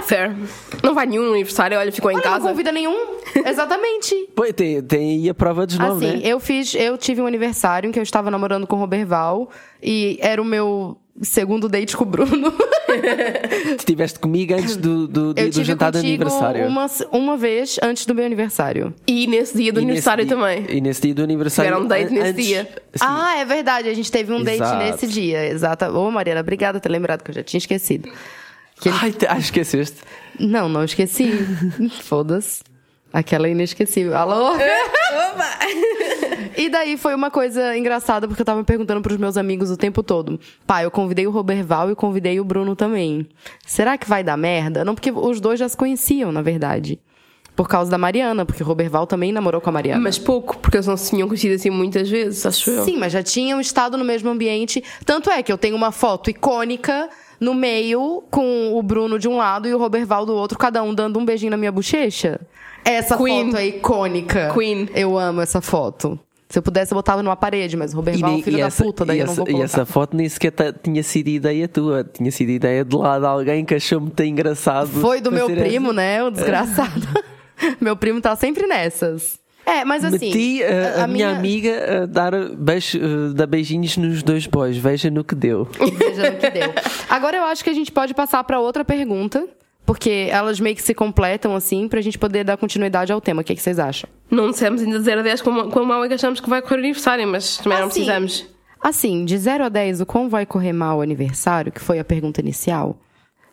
Fair. 0.03 0.35
Não 0.83 0.95
vai 0.95 1.05
nenhum 1.07 1.25
no 1.25 1.33
aniversário, 1.33 1.77
olha, 1.79 1.93
ficou 1.93 2.11
em 2.11 2.15
Olha, 2.15 2.25
não 2.25 2.33
casa. 2.33 2.49
convida 2.49 2.73
nenhum. 2.73 3.19
Exatamente. 3.45 4.15
Pô, 4.35 4.51
tem, 4.55 4.81
tem 4.83 5.29
a 5.29 5.35
prova 5.35 5.67
dos 5.67 5.79
nove, 5.79 6.07
Assim, 6.07 6.17
né? 6.17 6.23
eu 6.25 6.41
fiz, 6.41 6.75
eu 6.75 6.97
tive 6.97 7.21
um 7.21 7.27
aniversário 7.27 7.87
em 7.89 7.93
que 7.93 7.99
eu 7.99 8.03
estava 8.03 8.31
namorando 8.31 8.67
com 8.67 8.77
o 8.77 8.79
Roberval 8.79 9.51
e 9.83 10.19
era 10.23 10.41
o 10.41 10.45
meu 10.47 10.97
segundo 11.23 11.69
date 11.69 11.97
com 11.97 12.05
o 12.05 12.07
Bruno. 12.07 12.53
Estiveste 13.79 14.19
comigo 14.19 14.55
antes 14.55 14.77
do, 14.77 15.07
do 15.07 15.35
do 15.35 15.51
tive 15.51 15.65
jantar 15.65 15.93
de 15.93 15.99
contigo 15.99 16.23
aniversário. 16.23 16.67
uma, 16.67 16.87
uma 17.13 17.37
vez 17.37 17.79
antes 17.83 18.07
do 18.07 18.15
meu 18.15 18.25
aniversário. 18.25 18.95
E 19.07 19.27
nesse 19.27 19.57
dia 19.57 19.73
do 19.73 19.81
E 19.81 19.83
aniversário 19.85 20.25
dia- 20.25 20.37
também. 20.37 20.67
E 20.69 20.81
nesse 20.81 21.03
dia 21.03 21.15
do 21.15 21.23
aniversário. 21.23 21.69
Tiveram 21.71 21.85
um 21.85 21.89
date 21.89 22.13
nesse 22.13 22.29
antes- 22.29 22.47
dia. 22.47 22.65
Sim. 22.95 22.99
Ah, 23.07 23.37
é 23.39 23.45
verdade, 23.45 23.89
a 23.89 23.95
gente 23.95 24.11
teve 24.11 24.33
um 24.33 24.43
date 24.43 24.63
Exato. 24.63 24.77
nesse 24.85 25.07
dia, 25.07 25.47
exata. 25.49 25.91
Ô, 25.93 26.11
Mariana, 26.11 26.41
obrigada 26.41 26.79
por 26.79 26.83
ter 26.83 26.89
lembrado 26.93 27.23
que 27.23 27.31
eu 27.31 27.35
já 27.35 27.43
tinha 27.43 27.59
esquecido. 27.59 28.09
Que 28.81 28.89
ele- 28.89 28.99
Ai, 29.01 29.13
te- 29.13 29.27
ah, 29.29 29.39
esqueceste. 29.39 29.99
Não, 30.39 30.69
não 30.69 30.85
esqueci. 30.85 31.31
Foda-se. 32.03 32.63
Aquela 33.13 33.49
inesquecível. 33.49 34.17
Alô? 34.17 34.55
E 36.59 36.69
daí 36.69 36.97
foi 36.97 37.15
uma 37.15 37.31
coisa 37.31 37.79
engraçada, 37.79 38.27
porque 38.27 38.43
eu 38.43 38.45
tava 38.45 38.65
perguntando 38.65 39.01
pros 39.01 39.17
meus 39.17 39.37
amigos 39.37 39.71
o 39.71 39.77
tempo 39.77 40.03
todo. 40.03 40.41
Pá, 40.67 40.83
eu 40.83 40.91
convidei 40.91 41.25
o 41.25 41.31
Roberval 41.31 41.89
e 41.89 41.95
convidei 41.95 42.41
o 42.41 42.45
Bruno 42.45 42.75
também. 42.75 43.29
Será 43.65 43.97
que 43.97 44.09
vai 44.09 44.25
dar 44.25 44.37
merda? 44.37 44.85
Não, 44.85 44.97
porque 44.97 45.13
os 45.13 45.41
dois 45.41 45.61
já 45.61 45.69
se 45.69 45.77
conheciam, 45.77 46.33
na 46.33 46.43
verdade. 46.43 46.99
Por 47.55 47.69
causa 47.69 47.89
da 47.89 47.97
Mariana, 47.97 48.45
porque 48.45 48.61
o 48.61 48.67
Roberval 48.67 49.07
também 49.07 49.31
namorou 49.31 49.61
com 49.61 49.71
a 49.71 49.73
Mariana. 49.73 50.03
Mas 50.03 50.19
pouco, 50.19 50.59
porque 50.59 50.79
eles 50.79 50.87
não 50.89 50.97
se 50.97 51.11
tinham 51.11 51.29
conhecido 51.29 51.55
assim 51.55 51.71
muitas 51.71 52.11
vezes, 52.11 52.45
acho 52.45 52.71
eu. 52.71 52.85
Sim, 52.85 52.97
mas 52.97 53.13
já 53.13 53.23
tinham 53.23 53.61
estado 53.61 53.97
no 53.97 54.05
mesmo 54.05 54.29
ambiente. 54.29 54.83
Tanto 55.07 55.31
é 55.31 55.45
que 55.45 55.53
eu 55.53 55.59
tenho 55.59 55.77
uma 55.77 55.93
foto 55.93 56.29
icônica 56.29 57.09
no 57.39 57.55
meio, 57.55 58.25
com 58.33 58.77
o 58.77 58.83
Bruno 58.83 59.17
de 59.17 59.29
um 59.29 59.37
lado 59.37 59.69
e 59.69 59.75
o 59.75 59.79
Roberval 59.79 60.27
do 60.27 60.35
outro, 60.35 60.59
cada 60.59 60.83
um 60.83 60.93
dando 60.93 61.21
um 61.21 61.25
beijinho 61.25 61.53
na 61.53 61.57
minha 61.57 61.71
bochecha. 61.71 62.41
Essa 62.85 63.17
Queen. 63.17 63.47
foto 63.47 63.57
é 63.59 63.67
icônica. 63.67 64.53
Queen. 64.53 64.89
Eu 64.93 65.17
amo 65.17 65.41
essa 65.41 65.61
foto. 65.61 66.19
Se 66.49 66.59
eu 66.59 66.63
pudesse, 66.63 66.93
eu 66.93 66.97
botava 66.97 67.23
numa 67.23 67.37
parede, 67.37 67.77
mas 67.77 67.93
o 67.93 67.97
Roberval 67.97 68.31
é 68.31 68.35
um 68.37 68.43
filho 68.43 68.59
da 68.59 68.67
essa, 68.69 68.83
puta, 68.83 69.05
daí 69.05 69.19
e 69.19 69.21
eu 69.21 69.27
não 69.27 69.33
essa- 69.33 69.41
vou 69.43 69.49
e 69.49 69.53
colocar. 69.53 69.65
essa 69.67 69.85
foto 69.85 70.17
nem 70.17 70.27
sequer 70.29 70.51
ta- 70.51 70.73
tinha 70.73 71.03
sido 71.03 71.29
ideia 71.29 71.69
tua, 71.69 72.03
tinha 72.05 72.31
sido 72.33 72.51
ideia 72.51 72.85
de 72.85 72.97
lá 72.97 73.19
de 73.19 73.27
alguém 73.27 73.65
que 73.67 73.75
achou 73.75 74.01
muito 74.01 74.23
engraçado. 74.23 74.89
Foi 74.89 75.21
do 75.21 75.31
meu 75.31 75.47
primo, 75.47 75.93
né? 75.93 76.23
O 76.25 76.31
desgraçado. 76.31 77.07
meu 77.81 77.97
primo 77.97 78.21
tá 78.21 78.35
sempre 78.35 78.67
nessas. 78.67 79.39
É, 79.67 79.85
mas 79.85 80.03
essa- 80.03 80.17
assim. 80.17 80.27
Meti 80.29 80.65
a, 80.65 81.05
a 81.05 81.07
minha 81.07 81.29
amiga 81.29 82.05
a 82.05 82.07
dar, 82.07 82.33
beijo, 82.57 82.97
eh, 82.99 83.35
dar 83.35 83.47
beijinhos 83.47 83.99
nos 83.99 84.23
dois 84.23 84.47
boys, 84.47 84.79
veja 84.79 85.11
no 85.11 85.23
que 85.23 85.35
deu. 85.35 85.69
Veja 85.99 86.31
no 86.31 86.39
que 86.39 86.49
deu. 86.49 86.73
Agora 87.11 87.37
eu 87.37 87.45
acho 87.45 87.63
que 87.63 87.69
a 87.69 87.75
gente 87.75 87.93
pode 87.93 88.15
passar 88.15 88.43
para 88.45 88.59
outra 88.59 88.83
pergunta, 88.87 89.47
porque 89.85 90.29
elas 90.31 90.59
meio 90.59 90.75
que 90.75 90.81
se 90.83 90.95
completam 90.95 91.55
assim, 91.55 91.87
pra 91.89 92.01
gente 92.01 92.19
poder 92.19 92.45
dar 92.45 92.57
continuidade 92.57 93.13
ao 93.13 93.21
tema. 93.21 93.43
O 93.43 93.45
que, 93.45 93.55
que 93.55 93.61
vocês 93.61 93.79
acham? 93.79 94.09
Não 94.31 94.51
dissemos 94.51 94.83
ainda 94.83 94.99
de 94.99 95.05
0 95.05 95.21
a 95.21 95.23
10 95.23 95.43
quão, 95.43 95.71
quão 95.71 95.85
mal 95.85 96.05
é 96.05 96.09
que 96.09 96.15
achamos 96.15 96.41
que 96.41 96.49
vai 96.49 96.61
correr 96.61 96.77
o 96.77 96.79
aniversário, 96.81 97.27
mas 97.27 97.57
também 97.57 97.79
não 97.79 97.87
Assim, 97.87 98.01
precisamos. 98.01 98.47
Assim, 98.81 99.25
de 99.25 99.37
0 99.37 99.65
a 99.65 99.69
10, 99.69 100.03
o 100.03 100.07
quão 100.07 100.29
vai 100.29 100.47
correr 100.47 100.73
mal 100.73 100.99
o 100.99 101.01
aniversário, 101.01 101.73
que 101.73 101.81
foi 101.81 101.99
a 101.99 102.05
pergunta 102.05 102.41
inicial, 102.41 102.97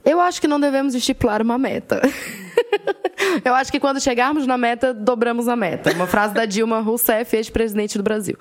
eu 0.05 0.21
acho 0.21 0.39
que 0.39 0.47
não 0.47 0.59
devemos 0.59 0.93
estipular 0.93 1.41
uma 1.41 1.57
meta. 1.57 1.99
eu 3.43 3.55
acho 3.55 3.71
que 3.71 3.79
quando 3.79 3.99
chegarmos 3.99 4.45
na 4.45 4.55
meta, 4.55 4.93
dobramos 4.93 5.47
a 5.47 5.55
meta. 5.55 5.91
Uma 5.93 6.05
frase 6.05 6.33
da 6.33 6.45
Dilma 6.45 6.79
Rousseff, 6.79 7.35
ex-presidente 7.35 7.97
do 7.97 8.03
Brasil. 8.03 8.37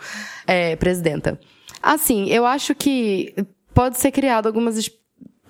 É, 0.46 0.76
presidenta. 0.76 1.40
Assim, 1.82 2.28
eu 2.28 2.44
acho 2.44 2.74
que 2.74 3.34
pode 3.72 3.98
ser 3.98 4.10
criado 4.10 4.46
algumas 4.46 4.76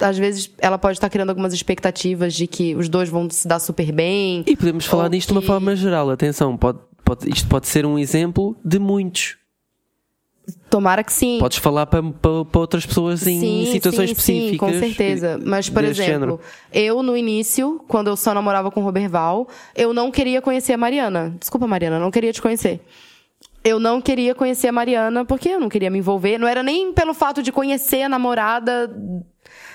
às 0.00 0.18
vezes 0.18 0.50
ela 0.58 0.78
pode 0.78 0.96
estar 0.98 1.08
criando 1.10 1.30
algumas 1.30 1.52
expectativas 1.52 2.34
de 2.34 2.46
que 2.46 2.74
os 2.74 2.88
dois 2.88 3.08
vão 3.08 3.28
se 3.30 3.46
dar 3.46 3.58
super 3.58 3.90
bem. 3.92 4.42
E 4.46 4.56
podemos 4.56 4.84
falar 4.86 5.04
Ou 5.04 5.08
disto 5.10 5.28
de 5.28 5.34
uma 5.34 5.40
que- 5.40 5.46
forma 5.46 5.74
geral, 5.76 6.10
atenção, 6.10 6.56
pode, 6.56 6.78
pode- 7.04 7.28
isto 7.30 7.48
pode 7.48 7.66
ser 7.68 7.86
um 7.86 7.98
exemplo 7.98 8.56
de 8.64 8.78
muitos. 8.78 9.36
Tomara 10.68 11.02
que 11.02 11.12
sim. 11.12 11.38
Podes 11.40 11.56
falar 11.56 11.86
para, 11.86 12.02
para, 12.02 12.44
para 12.44 12.60
outras 12.60 12.84
pessoas 12.84 13.26
em 13.26 13.40
Sim, 13.40 13.68
situações 13.72 14.10
sim, 14.10 14.12
específicas. 14.12 14.50
Sim, 14.50 14.74
com 14.74 14.78
certeza. 14.86 15.40
Mas, 15.42 15.70
por 15.70 15.82
exemplo, 15.84 16.12
género. 16.12 16.40
eu 16.70 17.02
no 17.02 17.16
início, 17.16 17.82
quando 17.88 18.08
eu 18.08 18.16
só 18.16 18.34
namorava 18.34 18.70
com 18.70 18.80
o 18.80 18.84
Roberval, 18.84 19.48
eu 19.74 19.94
não 19.94 20.10
queria 20.10 20.42
conhecer 20.42 20.74
a 20.74 20.76
Mariana. 20.76 21.34
Desculpa, 21.40 21.66
Mariana, 21.66 21.98
não 21.98 22.10
queria 22.10 22.30
te 22.30 22.42
conhecer. 22.42 22.80
Eu 23.62 23.78
não 23.80 24.02
queria 24.02 24.34
conhecer 24.34 24.68
a 24.68 24.72
Mariana 24.72 25.24
porque 25.24 25.48
eu 25.48 25.58
não 25.60 25.70
queria 25.70 25.90
me 25.90 25.98
envolver. 26.00 26.36
Não 26.36 26.46
era 26.46 26.62
nem 26.62 26.92
pelo 26.92 27.14
fato 27.14 27.42
de 27.42 27.50
conhecer 27.50 28.02
a 28.02 28.08
namorada, 28.10 28.94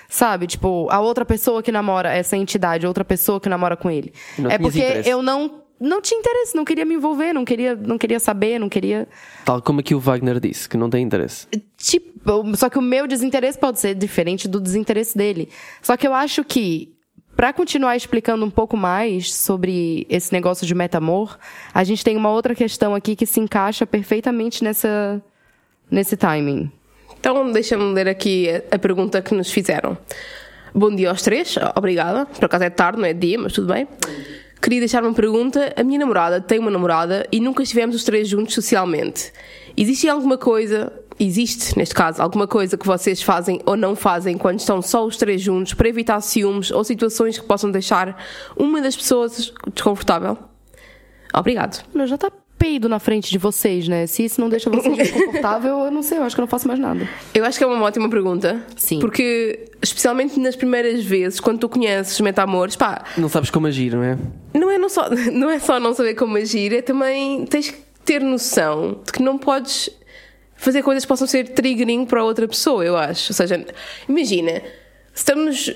sabe? 0.10 0.48
Tipo, 0.48 0.90
a 0.90 1.00
outra 1.00 1.24
pessoa 1.24 1.62
que 1.62 1.72
namora 1.72 2.12
essa 2.12 2.36
entidade, 2.36 2.86
a 2.86 2.90
outra 2.90 3.06
pessoa 3.06 3.40
que 3.40 3.48
namora 3.48 3.78
com 3.78 3.90
ele. 3.90 4.12
Não 4.38 4.50
é 4.50 4.58
porque 4.58 4.80
interesse. 4.80 5.10
eu 5.10 5.22
não 5.22 5.62
não 5.80 6.02
tinha 6.02 6.20
interesse, 6.20 6.54
não 6.56 6.66
queria 6.66 6.84
me 6.84 6.96
envolver, 6.96 7.32
não 7.32 7.46
queria, 7.46 7.74
não 7.74 7.98
queria 7.98 8.20
saber, 8.20 8.60
não 8.60 8.68
queria 8.68 9.08
Tal 9.46 9.62
como 9.62 9.80
aqui 9.80 9.96
o 9.96 10.00
Wagner 10.00 10.38
disse, 10.38 10.68
que 10.68 10.76
não 10.76 10.90
tem 10.90 11.06
interesse. 11.06 11.48
Tipo, 11.78 12.58
só 12.58 12.70
que 12.70 12.78
o 12.78 12.82
meu 12.82 13.08
desinteresse 13.08 13.58
pode 13.58 13.80
ser 13.80 13.96
diferente 13.96 14.46
do 14.46 14.60
desinteresse 14.60 15.18
dele. 15.18 15.48
Só 15.82 15.96
que 15.96 16.06
eu 16.06 16.14
acho 16.14 16.44
que, 16.44 16.94
pra 17.34 17.54
continuar 17.54 17.96
explicando 17.96 18.46
um 18.46 18.50
pouco 18.50 18.76
mais 18.76 19.34
sobre 19.34 20.06
esse 20.10 20.34
negócio 20.34 20.68
de 20.68 20.76
metamor, 20.76 21.40
a 21.74 21.86
gente 21.86 22.04
tem 22.04 22.18
uma 22.18 22.30
outra 22.30 22.54
questão 22.54 22.94
aqui 22.94 23.16
que 23.16 23.26
se 23.26 23.40
encaixa 23.40 23.88
perfeitamente 23.88 24.66
nessa, 24.66 25.24
nesse 25.90 26.18
timing. 26.18 26.70
Então, 27.20 27.52
deixa-me 27.52 27.94
ler 27.94 28.08
aqui 28.08 28.48
a, 28.72 28.80
pergunta 28.80 29.22
que 29.22 29.36
nos 29.36 29.52
fizeram. 29.52 29.98
Bom 30.74 30.96
dia 30.96 31.10
aos 31.10 31.22
três, 31.22 31.58
obrigada. 31.76 32.26
Por 32.26 32.46
acaso 32.46 32.64
é 32.64 32.70
tarde, 32.70 33.00
não 33.00 33.06
é 33.06 33.14
dia, 33.14 33.38
mas 33.38 33.52
tudo 33.52 33.74
bem. 33.74 33.88
Queria 34.62 34.80
deixar 34.80 35.04
uma 35.04 35.14
pergunta. 35.14 35.74
A 35.76 35.84
minha 35.84 36.00
namorada 36.00 36.40
tem 36.40 36.60
uma 36.60 36.72
namorada 36.72 37.28
e 37.30 37.42
nunca 37.42 37.62
estivemos 37.62 37.96
os 37.96 38.06
três 38.06 38.28
juntos 38.28 38.54
socialmente. 38.54 39.34
Existe 39.76 40.08
alguma 40.08 40.38
coisa, 40.38 40.94
existe 41.20 41.78
neste 41.78 41.94
caso, 41.94 42.22
alguma 42.22 42.48
coisa 42.48 42.78
que 42.78 42.88
vocês 42.88 43.22
fazem 43.22 43.60
ou 43.66 43.76
não 43.76 43.98
fazem 43.98 44.38
quando 44.38 44.60
estão 44.60 44.82
só 44.82 45.06
os 45.06 45.18
três 45.18 45.42
juntos 45.42 45.74
para 45.74 45.90
evitar 45.90 46.22
ciúmes 46.22 46.72
ou 46.72 46.84
situações 46.86 47.38
que 47.38 47.46
possam 47.46 47.70
deixar 47.70 48.22
uma 48.56 48.82
das 48.82 48.96
pessoas 48.96 49.54
desconfortável? 49.74 50.38
Obrigado. 51.34 51.86
Não, 51.94 52.08
já 52.08 52.18
tá 52.18 52.32
peido 52.60 52.90
na 52.90 53.00
frente 53.00 53.32
de 53.32 53.38
vocês, 53.38 53.88
né? 53.88 54.06
Se 54.06 54.26
isso 54.26 54.40
não 54.40 54.50
deixa 54.50 54.70
vocês 54.70 54.96
desconfortável, 54.98 55.86
eu 55.86 55.92
não 55.92 56.04
sei, 56.04 56.18
eu 56.18 56.24
acho 56.24 56.36
que 56.36 56.42
eu 56.42 56.44
não 56.44 56.50
faço 56.50 56.68
mais 56.68 56.80
nada. 56.80 57.08
Eu 57.34 57.46
acho 57.46 57.58
que 57.58 57.64
é 57.64 57.68
uma 57.68 57.82
ótima 57.84 58.10
pergunta. 58.10 58.62
Sim. 58.76 59.00
Porque, 59.00 59.68
especialmente 59.82 60.38
nas 60.40 60.56
primeiras 60.56 61.04
vezes, 61.04 61.40
quando 61.40 61.60
tu 61.60 61.70
conheces 61.70 62.20
metamores, 62.20 62.76
pá, 62.76 63.06
Não 63.18 63.30
sabes 63.30 63.50
como 63.50 63.66
agir, 63.66 63.94
não 63.94 64.04
é? 64.04 64.18
não 64.54 64.70
é, 64.70 64.78
não, 64.78 64.90
só, 64.90 65.10
não 65.32 65.50
é 65.50 65.58
só 65.58 65.80
não 65.80 65.94
saber 65.94 66.16
como 66.16 66.36
agir, 66.38 66.74
é 66.74 66.82
também 66.82 67.46
tens 67.46 67.70
que 67.72 67.78
ter 68.04 68.22
noção 68.22 69.00
de 69.06 69.12
que 69.12 69.24
não 69.24 69.38
podes 69.38 69.90
fazer 70.56 70.84
coisas 70.84 71.06
que 71.06 71.08
possam 71.08 71.26
ser 71.26 71.50
triggering 71.50 72.06
para 72.06 72.24
outra 72.24 72.48
pessoa, 72.48 72.84
eu 72.84 72.98
acho. 72.98 73.32
Ou 73.32 73.36
seja, 73.36 73.66
imagina. 74.08 74.62
Estamos, 75.20 75.70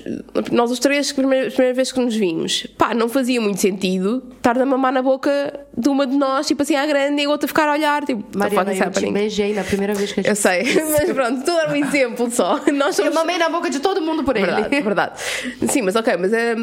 nós 0.50 0.70
os 0.70 0.78
três, 0.78 1.12
primeira, 1.12 1.50
primeira 1.50 1.74
vez 1.74 1.92
que 1.92 2.00
nos 2.00 2.16
vimos, 2.16 2.66
pá, 2.78 2.94
não 2.94 3.10
fazia 3.10 3.38
muito 3.42 3.60
sentido 3.60 4.22
estar 4.38 4.58
a 4.58 4.64
mamar 4.64 4.90
na 4.90 5.02
boca 5.02 5.60
de 5.76 5.86
uma 5.90 6.06
de 6.06 6.16
nós, 6.16 6.46
tipo 6.46 6.62
assim, 6.62 6.74
à 6.74 6.86
grande, 6.86 7.20
e 7.20 7.26
a 7.26 7.28
outra 7.28 7.46
ficar 7.46 7.68
a 7.68 7.72
olhar, 7.72 8.02
tipo, 8.06 8.22
"The 8.22 8.38
Mariana, 8.38 8.72
eu 8.72 8.76
te 8.76 8.82
happening?" 8.82 9.12
beijei 9.12 9.52
na 9.52 9.62
primeira 9.62 9.92
vez 9.92 10.12
que 10.12 10.20
a 10.20 10.22
Eu 10.22 10.28
gente... 10.28 10.38
sei, 10.38 10.62
mas 10.90 11.12
pronto, 11.12 11.40
estou 11.40 11.58
a 11.60 11.66
dar 11.66 11.72
um 11.72 11.76
exemplo 11.76 12.30
só. 12.30 12.58
Nós 12.72 12.98
Eu 12.98 13.04
somos 13.04 13.14
mamei 13.14 13.36
na 13.36 13.50
boca 13.50 13.68
de 13.68 13.80
todo 13.80 14.00
mundo 14.00 14.24
por 14.24 14.34
ele. 14.34 14.46
Verdade, 14.46 14.80
verdade. 14.80 15.12
Sim, 15.68 15.82
mas 15.82 15.94
ok, 15.94 16.16
mas 16.16 16.32
é. 16.32 16.54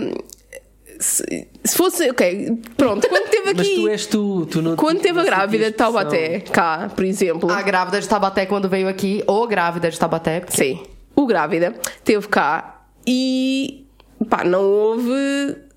se, 1.00 1.48
se 1.64 1.78
fosse. 1.78 2.10
Ok, 2.10 2.58
pronto, 2.76 3.08
quando 3.08 3.30
teve 3.30 3.50
aqui. 3.52 3.58
Mas 3.58 3.68
tu 3.76 3.88
és 3.90 4.06
tu, 4.08 4.46
tu 4.48 4.62
não 4.64 4.76
Quando 4.76 5.02
teve 5.02 5.20
a 5.20 5.24
grávida 5.24 5.66
de. 5.66 5.78
Taubaté, 5.78 6.40
cá, 6.40 6.90
por 6.96 7.06
exemplo. 7.06 7.52
A 7.52 7.62
grávida 7.62 8.02
de 8.02 8.10
Tabaté, 8.10 8.48
quando 8.48 8.68
veio 8.68 8.88
aqui, 8.90 9.24
ou 9.28 9.48
grávida 9.48 9.92
de 9.92 10.00
Tabaté, 10.00 10.40
porque 10.40 10.58
Sim. 10.58 10.84
O 11.22 11.28
grávida 11.28 11.76
teve 12.04 12.28
cá 12.28 12.82
e 13.06 13.86
pá, 14.28 14.44
não 14.44 14.64
houve. 14.64 15.71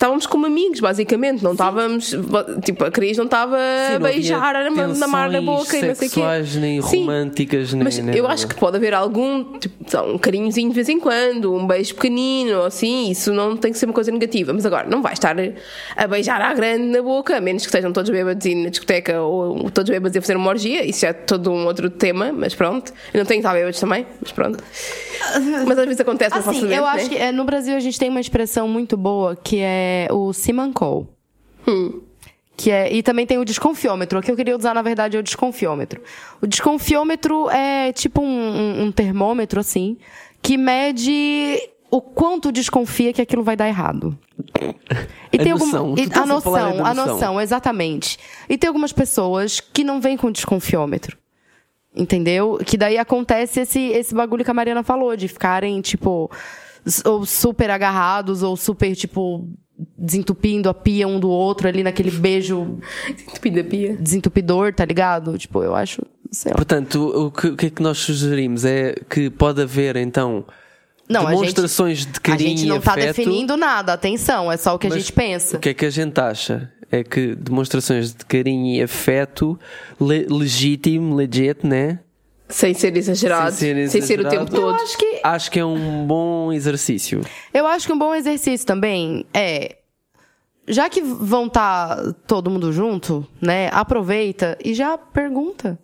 Estávamos 0.00 0.24
como 0.26 0.46
amigos, 0.46 0.80
basicamente. 0.80 1.44
Não 1.44 1.52
estávamos. 1.52 2.16
Tipo, 2.64 2.84
a 2.86 2.90
Cris 2.90 3.18
não 3.18 3.26
estava 3.26 3.58
a 3.94 3.98
beijar 3.98 4.56
a 4.56 4.70
na 4.70 5.06
mar 5.06 5.28
na 5.28 5.42
boca 5.42 5.76
e 5.76 5.82
não 5.82 5.94
sei 5.94 6.08
o 6.08 6.10
quê. 6.10 6.16
sexuais, 6.16 6.56
nem 6.56 6.80
Sim. 6.80 7.00
românticas, 7.00 7.74
nem- 7.74 7.84
Mas 7.84 7.98
nem 7.98 8.16
eu 8.16 8.22
nada. 8.22 8.32
acho 8.34 8.48
que 8.48 8.54
pode 8.54 8.78
haver 8.78 8.94
algum. 8.94 9.58
Tipo, 9.58 9.98
um 10.06 10.16
carinhozinho 10.16 10.70
de 10.70 10.74
vez 10.74 10.88
em 10.88 10.98
quando, 10.98 11.54
um 11.54 11.66
beijo 11.66 11.94
pequenino, 11.94 12.62
assim. 12.62 13.10
Isso 13.10 13.30
não 13.34 13.58
tem 13.58 13.72
que 13.72 13.78
ser 13.78 13.84
uma 13.84 13.92
coisa 13.92 14.10
negativa. 14.10 14.54
Mas 14.54 14.64
agora, 14.64 14.88
não 14.88 15.02
vai 15.02 15.12
estar 15.12 15.36
a 15.94 16.06
beijar 16.06 16.40
à 16.40 16.54
grande 16.54 16.84
na 16.86 17.02
boca, 17.02 17.36
a 17.36 17.40
menos 17.42 17.62
que 17.64 17.68
estejam 17.68 17.92
todos 17.92 18.08
bêbados 18.10 18.46
e 18.46 18.54
na 18.54 18.70
discoteca 18.70 19.20
ou 19.20 19.70
todos 19.70 19.90
bêbados 19.90 20.16
a 20.16 20.20
fazer 20.22 20.34
uma 20.34 20.48
orgia. 20.48 20.82
Isso 20.82 21.04
é 21.04 21.12
todo 21.12 21.50
um 21.52 21.66
outro 21.66 21.90
tema, 21.90 22.32
mas 22.32 22.54
pronto. 22.54 22.90
Eu 23.12 23.18
não 23.18 23.26
tenho 23.26 23.42
que 23.42 23.46
estar 23.46 23.52
bêbados 23.52 23.78
também, 23.78 24.06
mas 24.22 24.32
pronto. 24.32 24.64
Mas 25.66 25.78
às 25.78 25.84
vezes 25.84 26.00
acontece, 26.00 26.34
Assim, 26.38 26.44
faço 26.60 26.64
eu 26.64 26.68
né? 26.68 26.78
acho 26.88 27.10
que 27.10 27.16
é, 27.16 27.30
no 27.30 27.44
Brasil 27.44 27.76
a 27.76 27.80
gente 27.80 27.98
tem 27.98 28.08
uma 28.08 28.20
expressão 28.20 28.66
muito 28.66 28.96
boa 28.96 29.36
que 29.36 29.60
é 30.06 30.08
o 30.12 30.32
simancol. 30.32 31.06
Hum. 31.66 32.00
Que 32.56 32.70
é, 32.70 32.92
e 32.92 33.02
também 33.02 33.26
tem 33.26 33.38
o 33.38 33.44
desconfiômetro. 33.44 34.18
O 34.18 34.22
que 34.22 34.30
eu 34.30 34.36
queria 34.36 34.56
usar, 34.56 34.74
na 34.74 34.82
verdade, 34.82 35.16
é 35.16 35.20
o 35.20 35.22
desconfiômetro. 35.22 36.02
O 36.42 36.46
desconfiômetro 36.46 37.48
é 37.50 37.90
tipo 37.92 38.20
um, 38.20 38.26
um- 38.26 38.82
um 38.84 38.92
termômetro, 38.92 39.58
assim, 39.58 39.96
que 40.42 40.56
mede 40.58 41.58
o 41.90 42.00
quanto 42.02 42.52
desconfia 42.52 43.12
que 43.12 43.22
aquilo 43.22 43.42
vai 43.42 43.56
dar 43.56 43.66
errado. 43.66 44.16
E 45.32 45.40
A 45.40 45.54
noção. 45.54 45.94
Tu 45.94 46.00
e- 46.02 46.04
estás 46.04 46.18
a 46.20 46.22
a 46.22 46.26
noção, 46.26 46.54
a 46.86 46.94
noção. 46.94 47.06
noção, 47.14 47.40
exatamente. 47.40 48.18
E 48.48 48.58
tem 48.58 48.68
algumas 48.68 48.92
pessoas 48.92 49.58
que 49.60 49.82
não 49.82 50.00
vêm 50.00 50.16
com 50.16 50.30
desconfiômetro. 50.30 51.16
Entendeu? 51.96 52.58
Que 52.64 52.76
daí 52.76 52.98
acontece 52.98 53.60
esse, 53.60 53.80
esse 53.88 54.14
bagulho 54.14 54.44
que 54.44 54.50
a 54.50 54.54
Mariana 54.54 54.82
falou, 54.82 55.16
de 55.16 55.26
ficarem, 55.26 55.80
tipo, 55.80 56.30
ou 57.04 57.26
super 57.26 57.70
agarrados, 57.70 58.42
ou 58.44 58.56
super, 58.56 58.94
tipo, 58.94 59.48
desentupindo 59.96 60.68
a 60.68 60.74
pia 60.74 61.06
um 61.08 61.18
do 61.20 61.28
outro 61.30 61.68
ali 61.68 61.82
naquele 61.82 62.10
beijo 62.10 62.78
Tupida 63.34 63.62
pia. 63.64 63.96
desentupidor, 63.96 64.72
tá 64.74 64.84
ligado? 64.84 65.36
Tipo, 65.38 65.62
eu 65.62 65.74
acho, 65.74 66.02
sei 66.30 66.50
lá. 66.50 66.56
Portanto, 66.56 66.96
o 67.26 67.30
que, 67.30 67.46
o 67.48 67.56
que 67.56 67.66
é 67.66 67.70
que 67.70 67.82
nós 67.82 67.98
sugerimos 67.98 68.64
é 68.64 68.94
que 69.08 69.30
pode 69.30 69.62
haver 69.62 69.96
então 69.96 70.44
Não, 71.08 71.22
a 71.26 71.30
gente, 71.30 71.38
demonstrações 71.40 72.04
de 72.06 72.12
a 72.16 72.20
carinho 72.20 72.56
gente 72.58 72.66
não 72.68 72.76
e 72.76 72.80
tá 72.80 72.92
afeto. 72.92 73.06
definindo 73.16 73.56
nada, 73.56 73.92
atenção, 73.92 74.50
é 74.52 74.56
só 74.56 74.74
o 74.74 74.78
que 74.78 74.86
a 74.86 74.90
gente 74.90 75.12
pensa. 75.12 75.56
O 75.56 75.60
que 75.60 75.70
é 75.70 75.74
que 75.74 75.84
a 75.86 75.90
gente 75.90 76.18
acha? 76.20 76.70
É 76.92 77.04
que 77.04 77.34
demonstrações 77.36 78.12
de 78.12 78.24
carinho 78.24 78.74
e 78.76 78.82
afeto 78.82 79.58
le- 80.00 80.26
legítimo, 80.28 81.14
legit, 81.14 81.64
né? 81.64 82.00
Sem 82.50 82.74
ser 82.74 82.96
exagerado. 82.96 83.52
Sem 83.54 83.88
Sem 83.88 84.00
ser 84.00 84.06
ser, 84.06 84.20
o 84.20 84.28
tempo 84.28 84.50
todo. 84.50 84.60
Eu 84.62 84.74
acho 84.74 84.98
que 84.98 85.20
Acho 85.22 85.50
que 85.50 85.58
é 85.60 85.64
um 85.64 86.06
bom 86.06 86.52
exercício. 86.52 87.20
Eu 87.54 87.66
acho 87.66 87.86
que 87.86 87.92
um 87.92 87.98
bom 87.98 88.14
exercício 88.14 88.66
também 88.66 89.24
é. 89.32 89.76
Já 90.68 90.88
que 90.88 91.00
vão 91.00 91.46
estar 91.46 91.96
todo 92.26 92.48
mundo 92.50 92.72
junto, 92.72 93.26
né? 93.40 93.68
Aproveita 93.72 94.56
e 94.64 94.72
já 94.74 94.96
pergunta. 94.96 95.78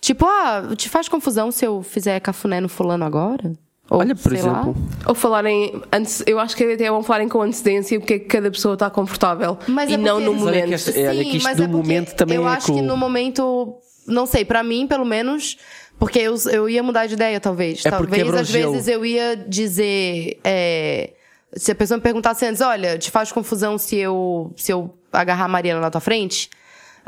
Tipo, 0.00 0.26
ah, 0.26 0.70
te 0.76 0.88
faz 0.88 1.08
confusão 1.08 1.52
se 1.52 1.64
eu 1.64 1.80
fizer 1.82 2.18
cafuné 2.18 2.60
no 2.60 2.68
fulano 2.68 3.04
agora? 3.04 3.52
Ou, 3.88 3.98
Olha, 4.00 4.16
por 4.16 4.32
sei 4.36 4.42
lá. 4.42 4.62
exemplo, 4.62 4.74
Ou 5.06 5.14
falarem 5.14 5.80
antes, 5.92 6.24
eu 6.26 6.40
acho 6.40 6.56
que 6.56 6.64
até 6.64 6.84
é 6.84 6.90
bom 6.90 7.02
falarem 7.02 7.28
com 7.28 7.40
antecedência 7.42 8.00
porque 8.00 8.14
é 8.14 8.18
que 8.18 8.24
cada 8.24 8.50
pessoa 8.50 8.74
está 8.74 8.88
confortável 8.88 9.58
Mas 9.68 9.90
e 9.90 9.94
é 9.94 9.96
não 9.96 10.18
no 10.18 10.32
Mas 10.32 10.42
olha 10.42 10.50
momento. 10.52 10.68
que 10.68 10.74
esta- 10.74 10.98
É, 10.98 11.08
olha 11.08 11.24
que 11.24 11.36
isto 11.36 11.44
mas 11.44 11.56
do 11.58 11.62
porque 11.64 11.76
momento 11.76 12.14
também 12.14 12.36
eu 12.36 12.48
é 12.48 12.50
acho 12.52 12.72
que 12.72 12.80
no 12.82 12.96
momento, 12.96 13.76
não 14.06 14.24
sei, 14.24 14.44
pra 14.44 14.62
mim, 14.62 14.86
pelo 14.86 15.04
menos, 15.04 15.58
porque 15.98 16.18
eu, 16.18 16.34
eu 16.50 16.68
ia 16.68 16.82
mudar 16.82 17.06
de 17.06 17.14
ideia, 17.14 17.38
talvez. 17.40 17.84
É 17.84 17.90
talvez, 17.90 18.34
às 18.34 18.50
vezes, 18.50 18.88
eu 18.88 19.04
ia 19.04 19.36
dizer. 19.36 20.38
é, 20.44 21.10
se 21.54 21.70
a 21.70 21.74
pessoa 21.74 21.98
me 21.98 22.02
perguntasse 22.02 22.44
antes, 22.46 22.60
olha, 22.60 22.98
te 22.98 23.10
faz 23.10 23.30
confusão 23.30 23.76
se 23.76 23.96
eu, 23.96 24.52
se 24.56 24.72
eu 24.72 24.94
agarrar 25.12 25.44
a 25.44 25.48
Mariana 25.48 25.80
na 25.80 25.90
tua 25.90 26.00
frente? 26.00 26.48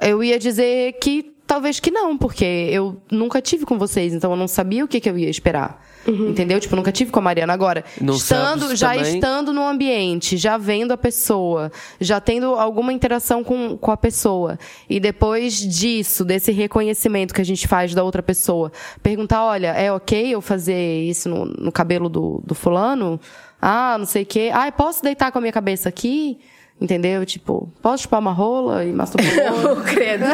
Eu 0.01 0.23
ia 0.23 0.38
dizer 0.38 0.94
que 1.01 1.35
talvez 1.47 1.81
que 1.81 1.90
não, 1.90 2.16
porque 2.16 2.44
eu 2.44 3.01
nunca 3.11 3.40
tive 3.40 3.64
com 3.64 3.79
vocês, 3.79 4.12
então 4.12 4.31
eu 4.31 4.37
não 4.37 4.49
sabia 4.49 4.85
o 4.85 4.88
que, 4.88 5.01
que 5.01 5.09
eu 5.09 5.16
ia 5.16 5.31
esperar. 5.31 5.83
Entendeu? 6.07 6.61
Tipo, 6.61 6.77
nunca 6.77 6.93
tive 6.93 7.11
com 7.11 7.19
a 7.19 7.23
Mariana. 7.23 7.53
Agora, 7.53 7.85
Não 8.01 8.14
estando, 8.14 8.75
já 8.77 8.95
também- 8.95 9.14
estando 9.14 9.53
no 9.53 9.67
ambiente, 9.67 10.37
já 10.37 10.57
vendo 10.59 10.93
a 10.93 10.97
pessoa, 10.97 11.71
já 12.01 12.21
tendo 12.21 12.55
alguma 12.55 12.93
interação 12.93 13.43
com, 13.43 13.77
com 13.77 13.90
a 13.90 13.97
pessoa, 13.97 14.59
e 14.88 15.01
depois 15.01 15.55
disso, 15.57 16.25
desse 16.25 16.53
reconhecimento 16.53 17.33
que 17.35 17.40
a 17.40 17.45
gente 17.45 17.67
faz 17.67 17.95
da 17.95 18.03
outra 18.05 18.23
pessoa, 18.23 18.71
perguntar, 19.03 19.45
olha, 19.45 19.69
é 19.69 19.90
ok 19.93 20.35
eu 20.35 20.40
fazer 20.40 21.03
isso 21.03 21.29
no, 21.29 21.45
no 21.47 21.73
cabelo 21.73 22.09
do, 22.09 22.40
do 22.45 22.55
fulano? 22.55 23.19
Ah, 23.61 23.97
não 23.99 24.05
sei 24.07 24.25
o 24.25 24.27
quê. 24.27 24.51
Ah, 24.53 24.71
posso 24.71 25.03
deitar 25.03 25.33
com 25.33 25.38
a 25.38 25.40
minha 25.40 25.53
cabeça 25.53 25.88
aqui? 25.88 26.38
Entendeu? 26.81 27.25
Tipo, 27.25 27.73
posso 27.81 28.03
chupar 28.03 28.21
uma 28.21 28.33
rola 28.33 28.85
e 28.85 28.93
masturbar 28.93 29.33
uma 29.55 29.73
Oh, 29.73 29.77
credo. 29.77 30.25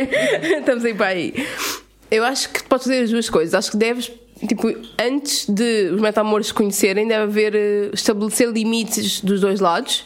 Estamos 0.60 0.84
aí 0.84 0.94
para 0.94 1.06
aí. 1.08 1.34
Eu 2.10 2.24
acho 2.24 2.48
que 2.48 2.62
podes 2.64 2.86
fazer 2.86 3.02
as 3.02 3.10
duas 3.10 3.28
coisas. 3.28 3.54
Acho 3.54 3.72
que 3.72 3.76
deves, 3.76 4.10
tipo, 4.46 4.68
antes 4.98 5.48
de 5.48 5.90
os 5.92 6.00
metamores 6.00 6.48
se 6.48 6.54
conhecerem, 6.54 7.06
deve 7.06 7.22
haver 7.24 7.54
eh, 7.54 7.90
estabelecer 7.92 8.48
limites 8.48 9.20
dos 9.20 9.40
dois 9.40 9.60
lados. 9.60 10.04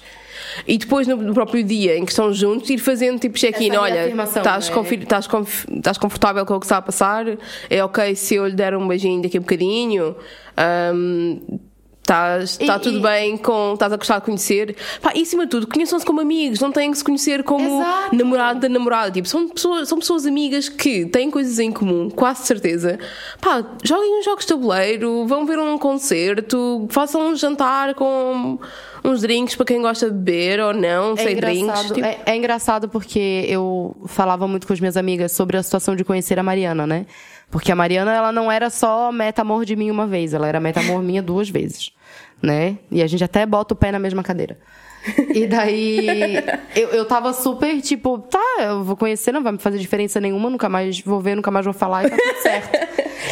E 0.67 0.79
depois, 0.79 1.07
no, 1.07 1.35
próprio 1.35 1.65
dia 1.65 1.97
em 1.97 2.05
que 2.05 2.13
estão 2.13 2.33
juntos, 2.33 2.71
ir 2.71 2.79
fazendo 2.79 3.19
tipo 3.19 3.37
check-in. 3.37 3.71
Essa 3.71 3.81
Olha, 3.81 4.09
estás, 4.09 4.71
é? 4.71 4.95
estás, 4.95 5.29
estás 5.77 5.99
confortável 5.99 6.47
com 6.47 6.55
o 6.55 6.61
que 6.61 6.67
está 6.67 6.79
a 6.79 6.83
passar? 6.83 7.27
É 7.69 7.85
ok 7.85 8.15
se 8.15 8.37
eu 8.37 8.47
lhe 8.47 8.55
der 8.55 8.77
um 8.77 8.87
beijinho 8.87 9.23
daqui 9.23 9.37
a 9.37 9.41
bocadinho? 9.41 10.15
Ahm, 10.57 11.41
Estás, 12.05 12.59
está 12.61 12.77
E- 12.77 12.81
tudo 12.81 12.99
e- 12.99 13.01
bem 13.01 13.35
com. 13.39 13.73
Estás 13.73 13.91
a 13.91 13.97
gostar 13.97 14.19
de 14.19 14.27
conhecer. 14.27 14.77
Pá, 15.01 15.13
e 15.15 15.23
acima 15.23 15.45
de 15.47 15.51
tudo, 15.51 15.67
conheçam-se 15.67 16.05
como 16.05 16.21
amigos, 16.21 16.61
não 16.61 16.71
têm 16.71 16.91
que 16.91 16.99
se 16.99 17.03
conhecer 17.05 17.43
como 17.43 17.81
Exato. 17.81 18.15
namorado 18.17 18.61
da 18.61 18.69
namorada. 18.69 19.11
Tipo, 19.11 19.27
são 19.27 19.49
pessoas, 19.49 19.89
são 19.89 19.99
pessoas 19.99 20.27
amigas 20.27 20.69
que 20.69 21.07
têm 21.07 21.31
coisas 21.31 21.59
em 21.59 21.73
comum, 21.73 22.11
quase 22.11 22.45
certeza. 22.47 22.99
Pá, 23.41 23.65
joguem 23.83 24.19
uns 24.19 24.25
jogos 24.27 24.45
de 24.45 24.49
tabuleiro, 24.53 25.27
vão 25.27 25.47
ver 25.47 25.59
um 25.59 25.79
concerto, 25.79 26.87
façam 26.91 27.23
um 27.29 27.35
jantar 27.37 27.95
com 27.95 28.59
uns 29.03 29.23
drinks 29.23 29.55
para 29.55 29.65
quem 29.65 29.81
gosta 29.81 30.11
de 30.11 30.13
beber 30.17 30.61
ou 30.61 30.75
não, 30.75 31.15
É 31.15 31.17
sem 31.17 31.37
drinks. 31.37 31.85
Tipo, 31.87 32.05
é, 32.05 32.19
é 32.27 32.37
engraçado 32.37 32.87
porque 32.87 33.47
eu 33.49 33.97
falava 34.07 34.47
muito 34.47 34.67
com 34.67 34.75
as 34.75 34.81
minhas 34.81 34.99
amigas 34.99 35.33
sobre 35.33 35.57
a 35.57 35.63
situação 35.63 35.97
de 35.97 36.05
conhecer 36.05 36.39
a 36.39 36.43
Mariana, 36.43 36.87
né? 36.87 37.07
Porque 37.51 37.71
a 37.71 37.77
Mariana, 37.77 38.13
ela 38.13 38.33
não 38.33 38.51
era 38.51 38.71
só 38.71 39.13
meta-amor 39.13 39.65
de 39.65 39.77
mim 39.77 39.91
uma 39.91 40.07
vez, 40.07 40.35
ela 40.35 40.49
era 40.49 40.59
meta-amor 40.59 41.03
minha 41.03 41.23
duas 41.23 41.49
vezes, 41.49 41.91
né? 42.43 42.79
E 42.91 43.03
a 43.03 43.07
gente 43.07 43.23
até 43.23 43.47
bota 43.47 43.75
o 43.75 43.77
pé 43.77 43.93
na 43.93 43.99
mesma 43.99 44.23
cadeira. 44.23 44.59
E 45.35 45.47
daí, 45.47 46.37
eu, 46.75 46.89
eu 46.89 47.05
tava 47.05 47.33
super, 47.33 47.81
tipo, 47.81 48.19
tá, 48.19 48.57
eu 48.61 48.83
vou 48.83 48.97
conhecer, 48.97 49.33
não 49.33 49.43
vai 49.43 49.53
me 49.53 49.59
fazer 49.59 49.79
diferença 49.79 50.21
nenhuma, 50.21 50.49
nunca 50.49 50.69
mais 50.69 51.01
vou 51.01 51.21
ver, 51.21 51.37
nunca 51.37 51.51
mais 51.51 51.65
vou 51.65 51.75
falar 51.75 52.07
e 52.07 52.11
tá 52.11 52.17
tudo 52.17 52.43
certo. 52.43 52.84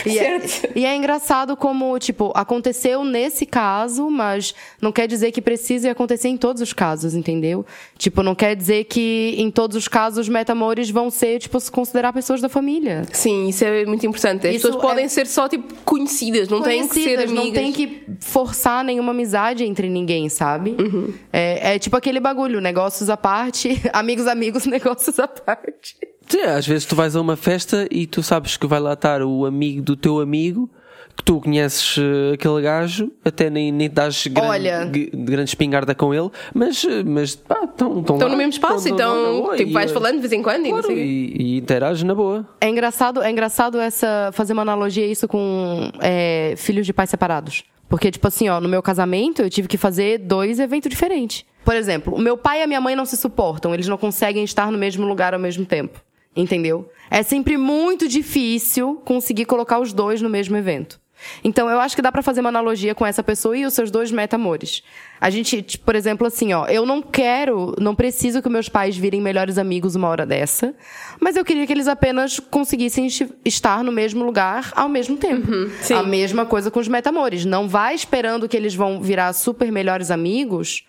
E 0.06 0.18
é, 0.18 0.40
e 0.74 0.84
é 0.84 0.94
engraçado 0.96 1.56
como, 1.56 1.98
tipo, 1.98 2.32
aconteceu 2.34 3.04
nesse 3.04 3.46
caso, 3.46 4.10
mas 4.10 4.54
não 4.80 4.90
quer 4.92 5.06
dizer 5.06 5.30
que 5.32 5.40
precise 5.40 5.88
acontecer 5.88 6.28
em 6.28 6.36
todos 6.36 6.60
os 6.62 6.72
casos, 6.72 7.14
entendeu? 7.14 7.64
Tipo, 7.96 8.22
não 8.22 8.34
quer 8.34 8.56
dizer 8.56 8.84
que 8.84 9.34
em 9.38 9.50
todos 9.50 9.76
os 9.76 9.88
casos 9.88 10.28
metamores 10.28 10.90
vão 10.90 11.10
ser, 11.10 11.38
tipo, 11.38 11.58
se 11.60 11.70
considerar 11.70 12.12
pessoas 12.12 12.40
da 12.40 12.48
família. 12.48 13.04
Sim, 13.12 13.48
isso 13.48 13.64
é 13.64 13.84
muito 13.84 14.06
importante. 14.06 14.46
As 14.46 14.54
Isso 14.56 14.66
pessoas 14.66 14.82
podem 14.82 15.04
é- 15.04 15.08
ser 15.08 15.26
só 15.26 15.48
tipo 15.48 15.72
conhecidas, 15.84 16.48
não 16.48 16.62
têm 16.62 16.86
que 16.88 16.94
ser 16.94 17.14
amigas. 17.20 17.32
não 17.32 17.52
tem 17.52 17.72
que 17.72 18.02
forçar 18.20 18.84
nenhuma 18.84 19.12
amizade 19.12 19.64
entre 19.64 19.88
ninguém, 19.88 20.28
sabe? 20.28 20.76
Uhum. 20.78 21.12
É, 21.32 21.74
é 21.74 21.78
tipo 21.78 21.96
aquele 21.96 22.20
bagulho, 22.20 22.60
negócios 22.60 23.08
à 23.10 23.16
parte, 23.16 23.80
amigos, 23.92 24.26
amigos, 24.26 24.64
negócios 24.66 25.18
à 25.18 25.28
parte. 25.28 25.96
Sim, 26.32 26.40
às 26.42 26.66
vezes 26.66 26.86
tu 26.86 26.96
vais 26.96 27.14
a 27.14 27.20
uma 27.20 27.36
festa 27.36 27.86
e 27.90 28.06
tu 28.06 28.22
sabes 28.22 28.56
que 28.56 28.66
vai 28.66 28.80
lá 28.80 28.94
estar 28.94 29.20
o 29.22 29.44
amigo 29.44 29.82
do 29.82 29.94
teu 29.96 30.18
amigo, 30.18 30.70
que 31.14 31.22
tu 31.22 31.38
conheces 31.42 31.96
eh, 31.98 32.32
aquele 32.32 32.62
gajo, 32.62 33.12
até 33.22 33.50
nem, 33.50 33.70
nem 33.70 33.90
dás 33.90 34.26
grande, 34.26 34.48
Olha. 34.48 34.90
g- 34.94 35.10
grande 35.12 35.50
espingarda 35.50 35.94
com 35.94 36.14
ele, 36.14 36.30
mas, 36.54 36.82
eh, 36.86 37.02
mas 37.04 37.34
pá, 37.36 37.64
estão, 37.64 38.00
estão, 38.00 38.16
no 38.30 38.36
mesmo 38.36 38.48
espaço, 38.52 38.88
então 38.88 39.42
boa, 39.42 39.56
tipo, 39.58 39.72
vais 39.72 39.90
eh, 39.90 39.94
falando 39.94 40.14
de 40.14 40.20
vez 40.22 40.32
em 40.32 40.42
quando 40.42 40.64
e 40.64 40.70
não 40.70 40.78
Claro, 40.80 40.86
sei 40.86 40.94
o 40.94 40.98
quê. 40.98 41.04
e, 41.04 41.42
e 41.54 41.58
interages 41.58 42.02
na 42.02 42.14
boa. 42.14 42.48
É 42.62 42.68
engraçado, 42.70 43.20
é 43.22 43.30
engraçado 43.30 43.78
essa 43.78 44.30
fazer 44.32 44.54
uma 44.54 44.62
analogia 44.62 45.06
isso 45.06 45.28
com 45.28 45.90
é, 46.00 46.54
filhos 46.56 46.86
de 46.86 46.94
pais 46.94 47.10
separados. 47.10 47.62
Porque, 47.90 48.10
tipo 48.10 48.26
assim, 48.26 48.48
ó, 48.48 48.58
no 48.58 48.70
meu 48.70 48.82
casamento 48.82 49.42
eu 49.42 49.50
tive 49.50 49.68
que 49.68 49.76
fazer 49.76 50.16
dois 50.16 50.58
eventos 50.58 50.88
diferentes. 50.88 51.44
Por 51.62 51.76
exemplo, 51.76 52.14
o 52.14 52.18
meu 52.18 52.38
pai 52.38 52.60
e 52.60 52.62
a 52.62 52.66
minha 52.66 52.80
mãe 52.80 52.96
não 52.96 53.04
se 53.04 53.18
suportam, 53.18 53.74
eles 53.74 53.86
não 53.86 53.98
conseguem 53.98 54.42
estar 54.44 54.72
no 54.72 54.78
mesmo 54.78 55.06
lugar 55.06 55.34
ao 55.34 55.38
mesmo 55.40 55.66
tempo. 55.66 56.00
Entendeu? 56.34 56.90
É 57.10 57.22
sempre 57.22 57.56
muito 57.56 58.08
difícil 58.08 59.00
conseguir 59.04 59.44
colocar 59.44 59.78
os 59.78 59.92
dois 59.92 60.22
no 60.22 60.30
mesmo 60.30 60.56
evento. 60.56 61.02
Então 61.44 61.68
eu 61.68 61.80
acho 61.80 61.94
que 61.94 62.02
dá 62.02 62.10
pra 62.10 62.22
fazer 62.22 62.40
uma 62.40 62.48
analogia 62.48 62.94
com 62.94 63.06
essa 63.06 63.22
pessoa 63.22 63.56
e 63.56 63.64
os 63.64 63.74
seus 63.74 63.90
dois 63.90 64.10
meta-amores. 64.10 64.82
A 65.20 65.30
gente, 65.30 65.78
por 65.78 65.94
exemplo, 65.94 66.26
assim, 66.26 66.52
ó, 66.52 66.66
eu 66.66 66.84
não 66.84 67.00
quero, 67.00 67.74
não 67.78 67.94
preciso 67.94 68.42
que 68.42 68.48
meus 68.48 68.68
pais 68.68 68.96
virem 68.96 69.20
melhores 69.20 69.58
amigos 69.58 69.94
uma 69.94 70.08
hora 70.08 70.26
dessa, 70.26 70.74
mas 71.20 71.36
eu 71.36 71.44
queria 71.44 71.66
que 71.66 71.72
eles 71.72 71.88
apenas 71.88 72.40
conseguissem 72.40 73.06
estar 73.44 73.84
no 73.84 73.92
mesmo 73.92 74.24
lugar 74.24 74.72
ao 74.74 74.88
mesmo 74.88 75.16
tempo. 75.16 75.48
sim. 75.80 75.94
A 75.94 76.02
mesma 76.02 76.44
coisa 76.44 76.70
com 76.70 76.80
os 76.80 76.88
metamores. 76.88 77.44
Não 77.44 77.68
vai 77.68 77.94
esperando 77.94 78.48
que 78.48 78.56
eles 78.56 78.74
vão 78.74 79.00
virar 79.00 79.32
super 79.32 79.70
melhores 79.70 80.10
amigos, 80.10 80.84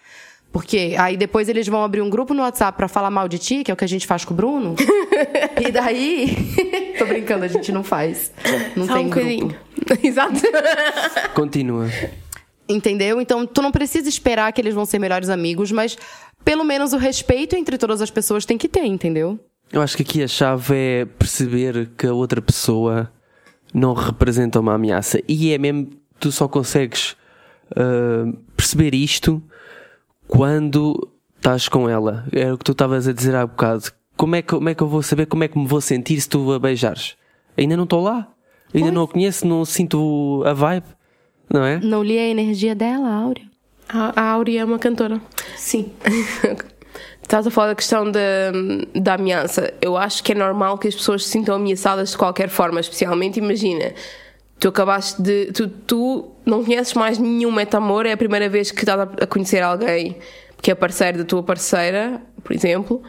porque 0.53 0.95
aí 0.99 1.17
depois 1.17 1.49
eles 1.49 1.67
vão 1.67 1.83
abrir 1.83 1.99
um 1.99 2.09
grupo 2.11 2.31
no 2.31 2.43
WhatsApp 2.43 2.77
pra 2.77 2.87
falar 2.87 3.09
mal 3.09 3.27
de 3.27 3.39
ti, 3.39 3.63
que 3.63 3.71
é 3.71 3.73
o 3.73 3.75
que 3.77 3.83
a 3.83 3.87
gente 3.87 4.05
faz 4.05 4.23
com 4.23 4.35
o 4.35 4.37
Bruno. 4.37 4.75
e 5.59 5.71
daí. 5.71 6.37
Tô 6.95 7.07
brincando, 7.07 7.43
a 7.43 7.47
gente 7.47 7.71
não 7.71 7.83
faz. 7.83 8.31
Não 8.75 8.85
Só 8.85 8.93
tem 8.93 9.07
um 9.07 9.09
grupo. 9.09 9.55
Exato. 10.03 10.39
Continua. 11.33 11.89
Entendeu? 12.69 13.19
Então, 13.19 13.47
tu 13.47 13.63
não 13.63 13.71
precisa 13.71 14.07
esperar 14.07 14.53
que 14.53 14.61
eles 14.61 14.75
vão 14.75 14.85
ser 14.85 14.99
melhores 14.99 15.27
amigos, 15.27 15.71
mas 15.71 15.97
pelo 16.45 16.63
menos 16.63 16.93
o 16.93 16.97
respeito 16.97 17.55
entre 17.55 17.75
todas 17.75 17.99
as 17.99 18.11
pessoas 18.11 18.45
tem 18.45 18.57
que 18.57 18.69
ter, 18.69 18.85
entendeu? 18.85 19.39
Eu 19.71 19.81
acho 19.81 19.97
que 19.97 20.03
aqui 20.03 20.21
a 20.21 20.27
chave 20.27 20.75
é 20.75 21.05
perceber 21.05 21.89
que 21.97 22.05
a 22.05 22.13
outra 22.13 22.43
pessoa 22.43 23.11
não 23.73 23.95
representa 23.95 24.59
uma 24.59 24.75
ameaça. 24.75 25.19
E 25.27 25.51
é 25.51 25.57
mesmo, 25.57 25.89
tu 26.19 26.31
só 26.31 26.47
consegues 26.47 27.17
ah, 27.75 28.31
perceber 28.55 28.93
isto 28.93 29.41
quando 30.35 31.11
estás 31.37 31.69
com 31.69 31.87
ela. 31.87 32.25
Era 32.31 32.55
o 32.55 32.57
que 32.57 32.63
tu 32.63 32.71
estavas 32.71 33.07
a 33.07 33.13
dizer 33.13 33.35
há 33.35 33.45
bocado. 33.45 33.83
Como 34.17 34.35
é, 34.35 34.41
que, 34.41 34.47
como 34.47 34.67
é 34.67 34.73
que 34.73 34.81
eu 34.81 34.87
vou 34.87 35.03
saber 35.03 35.27
como 35.27 35.43
é 35.43 35.47
que 35.47 35.57
me 35.57 35.67
vou 35.67 35.79
sentir 35.79 36.19
se 36.19 36.27
tu 36.27 36.51
a 36.51 36.59
beijares? 36.59 37.15
Ainda 37.55 37.77
não 37.77 37.83
estou 37.83 38.01
lá. 38.01 38.27
Ainda 38.73 38.91
não 38.91 39.03
a 39.03 39.07
conheço, 39.07 39.45
não 39.45 39.63
sinto 39.63 40.43
a 40.43 40.53
vibe. 40.53 40.87
Não 41.51 41.63
é? 41.63 41.79
Não 41.79 42.01
li 42.01 42.17
a 42.17 42.27
energia 42.27 42.73
dela, 42.73 43.07
Áurea. 43.09 43.45
A, 43.87 44.19
a 44.19 44.31
Áurea 44.31 44.61
é 44.61 44.65
uma 44.65 44.79
cantora. 44.79 45.21
Sim. 45.55 45.91
Estás 47.21 47.45
a 47.45 47.51
falar 47.51 47.67
da 47.67 47.75
questão 47.75 48.09
da, 48.09 48.19
da 48.95 49.13
ameaça. 49.13 49.71
Eu 49.79 49.95
acho 49.95 50.23
que 50.23 50.31
é 50.31 50.35
normal 50.35 50.79
que 50.79 50.87
as 50.87 50.95
pessoas 50.95 51.25
se 51.25 51.29
sintam 51.29 51.55
ameaçadas 51.55 52.11
de 52.11 52.17
qualquer 52.17 52.49
forma, 52.49 52.79
especialmente, 52.79 53.37
imagina, 53.37 53.93
tu 54.59 54.67
acabaste 54.69 55.21
de. 55.21 55.51
Tu, 55.51 55.67
tu 55.67 56.31
não 56.45 56.63
conheces 56.63 56.93
mais 56.93 57.17
nenhum 57.17 57.51
metamor, 57.51 58.05
é 58.05 58.11
a 58.11 58.17
primeira 58.17 58.49
vez 58.49 58.71
que 58.71 58.79
estás 58.79 58.99
a, 58.99 59.27
conhecer 59.27 59.61
alguém 59.61 60.17
que 60.61 60.71
é 60.71 60.75
parceiro 60.75 61.17
da 61.19 61.25
tua 61.25 61.43
parceira, 61.43 62.21
por 62.41 62.53
exemplo, 62.53 63.03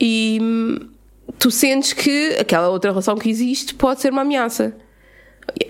e 0.00 0.38
hum, 0.40 0.88
tu 1.38 1.50
sentes 1.50 1.92
que 1.92 2.36
aquela 2.40 2.68
outra 2.68 2.90
relação 2.90 3.16
que 3.16 3.28
existe 3.28 3.74
pode 3.74 4.00
ser 4.00 4.10
uma 4.10 4.22
ameaça. 4.22 4.74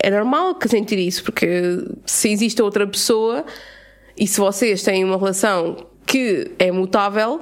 É 0.01 0.11
normal 0.11 0.55
que 0.55 0.69
sentir 0.69 0.99
isso, 0.99 1.25
porque 1.25 1.85
se 2.07 2.31
existe 2.31 2.61
outra 2.63 2.87
pessoa 2.87 3.45
e 4.17 4.27
se 4.27 4.39
vocês 4.39 4.83
têm 4.83 5.05
uma 5.05 5.17
relação 5.17 5.87
que 6.07 6.53
é 6.59 6.71
mutável, 6.71 7.41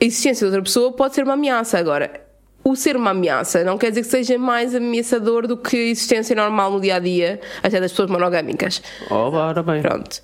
a 0.00 0.04
existência 0.04 0.40
de 0.40 0.46
outra 0.46 0.62
pessoa 0.62 0.92
pode 0.92 1.14
ser 1.14 1.24
uma 1.24 1.34
ameaça. 1.34 1.78
Agora, 1.78 2.20
o 2.64 2.76
ser 2.76 2.96
uma 2.96 3.10
ameaça 3.10 3.64
não 3.64 3.76
quer 3.76 3.90
dizer 3.90 4.02
que 4.02 4.08
seja 4.08 4.38
mais 4.38 4.74
ameaçador 4.74 5.46
do 5.46 5.56
que 5.56 5.76
a 5.76 5.90
existência 5.90 6.34
normal 6.36 6.70
no 6.72 6.80
dia 6.80 6.96
a 6.96 6.98
dia, 6.98 7.40
até 7.62 7.80
das 7.80 7.90
pessoas 7.90 8.10
monogâmicas. 8.10 8.82
Oh, 9.10 9.30
ora 9.30 9.62
bem. 9.62 9.82
Pronto. 9.82 10.22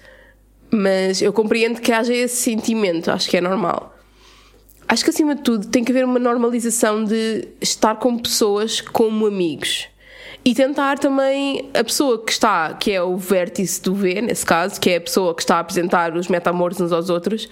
Mas 0.70 1.22
eu 1.22 1.32
compreendo 1.32 1.80
que 1.80 1.90
haja 1.92 2.14
esse 2.14 2.36
sentimento, 2.36 3.10
acho 3.10 3.28
que 3.28 3.36
é 3.36 3.40
normal. 3.40 3.94
Acho 4.86 5.04
que 5.04 5.10
acima 5.10 5.34
de 5.34 5.42
tudo 5.42 5.66
tem 5.66 5.84
que 5.84 5.92
haver 5.92 6.04
uma 6.04 6.18
normalização 6.18 7.04
de 7.04 7.48
estar 7.60 7.96
com 7.96 8.16
pessoas 8.18 8.80
como 8.80 9.26
amigos. 9.26 9.88
E 10.44 10.54
tentar 10.54 10.98
também 10.98 11.68
a 11.74 11.84
pessoa 11.84 12.24
que 12.24 12.32
está, 12.32 12.72
que 12.72 12.92
é 12.92 13.02
o 13.02 13.16
vértice 13.16 13.82
do 13.82 13.94
V, 13.94 14.22
nesse 14.22 14.46
caso, 14.46 14.80
que 14.80 14.88
é 14.90 14.96
a 14.96 15.00
pessoa 15.00 15.34
que 15.34 15.42
está 15.42 15.56
a 15.56 15.60
apresentar 15.60 16.16
os 16.16 16.28
metamores 16.28 16.80
uns 16.80 16.92
aos 16.92 17.10
outros, 17.10 17.48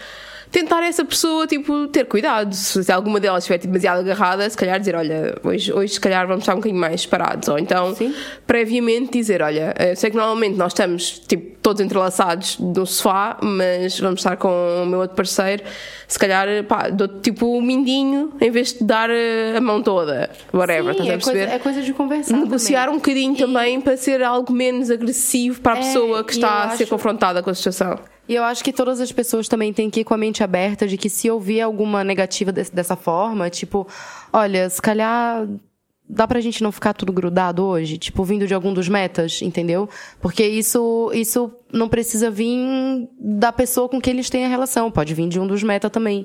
tentar 0.50 0.82
essa 0.82 1.04
pessoa, 1.04 1.46
tipo, 1.46 1.86
ter 1.88 2.04
cuidado. 2.06 2.52
Se 2.54 2.90
alguma 2.90 3.20
delas 3.20 3.44
estiver 3.44 3.58
tipo, 3.58 3.72
demasiado 3.72 4.00
agarrada, 4.00 4.48
se 4.48 4.56
calhar 4.56 4.78
dizer, 4.78 4.94
olha, 4.94 5.36
hoje, 5.44 5.72
hoje 5.72 5.94
se 5.94 6.00
calhar 6.00 6.26
vamos 6.26 6.42
estar 6.42 6.52
um 6.54 6.56
bocadinho 6.56 6.80
mais 6.80 7.02
separados. 7.02 7.48
Ou 7.48 7.58
então, 7.58 7.94
Sim. 7.94 8.14
previamente 8.46 9.12
dizer, 9.18 9.42
olha, 9.42 9.74
eu 9.78 9.96
sei 9.96 10.10
que 10.10 10.16
normalmente 10.16 10.56
nós 10.56 10.72
estamos, 10.72 11.18
tipo, 11.20 11.56
todos 11.60 11.80
entrelaçados 11.80 12.58
no 12.58 12.86
sofá, 12.86 13.38
mas 13.42 13.98
vamos 13.98 14.20
estar 14.20 14.36
com 14.36 14.48
o 14.82 14.86
meu 14.86 15.00
outro 15.00 15.16
parceiro, 15.16 15.62
se 16.06 16.16
calhar, 16.18 16.46
pá, 16.64 16.88
dou 16.88 17.08
tipo 17.08 17.58
um 17.58 17.60
mindinho 17.60 18.32
em 18.40 18.50
vez 18.50 18.72
de 18.74 18.84
dar 18.84 19.10
eh, 19.10 19.54
a 19.56 19.60
mão 19.60 19.82
toda. 19.82 20.30
Whatever, 20.54 20.94
Sim, 20.94 21.00
estás 21.02 21.08
a 21.08 21.12
é, 21.12 21.16
perceber? 21.16 21.38
coisa, 21.40 21.54
é 21.54 21.58
coisa 21.58 21.82
de 21.82 21.92
conversar. 21.92 22.36
Negociar 22.36 22.80
também. 22.84 22.94
um 22.94 22.98
bocadinho 22.98 23.36
também 23.36 23.80
para 23.80 23.96
ser 23.96 24.22
algo 24.22 24.52
menos 24.52 24.90
agressivo 24.92 25.60
para 25.60 25.72
a 25.72 25.78
É, 25.78 25.80
pessoa 25.80 26.22
que 26.24 26.32
e 26.34 26.36
está 26.36 26.64
a 26.64 26.70
ser 26.76 26.84
acho- 26.84 26.90
confrontada 26.92 27.42
com 27.42 27.50
a 27.50 27.54
situação. 27.54 27.98
E 28.28 28.34
eu 28.34 28.42
acho 28.42 28.64
que 28.64 28.72
todas 28.72 29.00
as 29.00 29.12
pessoas 29.12 29.46
também 29.48 29.72
têm 29.72 29.88
que 29.88 30.00
ir 30.00 30.04
com 30.04 30.14
a 30.14 30.18
mente 30.18 30.42
aberta 30.42 30.86
de 30.86 30.96
que 30.96 31.08
se 31.08 31.30
ouvir 31.30 31.60
alguma 31.60 32.02
negativa 32.02 32.50
des- 32.50 32.70
dessa 32.70 32.96
forma, 32.96 33.48
tipo, 33.48 33.86
olha, 34.32 34.68
se 34.68 34.82
calhar 34.82 35.46
dá 36.08 36.26
pra 36.26 36.40
gente 36.40 36.62
não 36.62 36.70
ficar 36.70 36.92
tudo 36.92 37.12
grudado 37.12 37.64
hoje, 37.64 37.98
tipo, 37.98 38.22
vindo 38.24 38.46
de 38.46 38.54
algum 38.54 38.72
dos 38.72 38.88
metas, 38.88 39.42
entendeu? 39.42 39.88
Porque 40.20 40.46
isso, 40.46 41.10
isso 41.12 41.52
não 41.72 41.88
precisa 41.88 42.30
vir 42.30 43.08
da 43.18 43.50
pessoa 43.52 43.88
com 43.88 44.00
quem 44.00 44.12
eles 44.14 44.30
têm 44.30 44.44
a 44.44 44.48
relação, 44.48 44.90
pode 44.90 45.14
vir 45.14 45.28
de 45.28 45.40
um 45.40 45.46
dos 45.46 45.62
meta 45.64 45.90
também. 45.90 46.24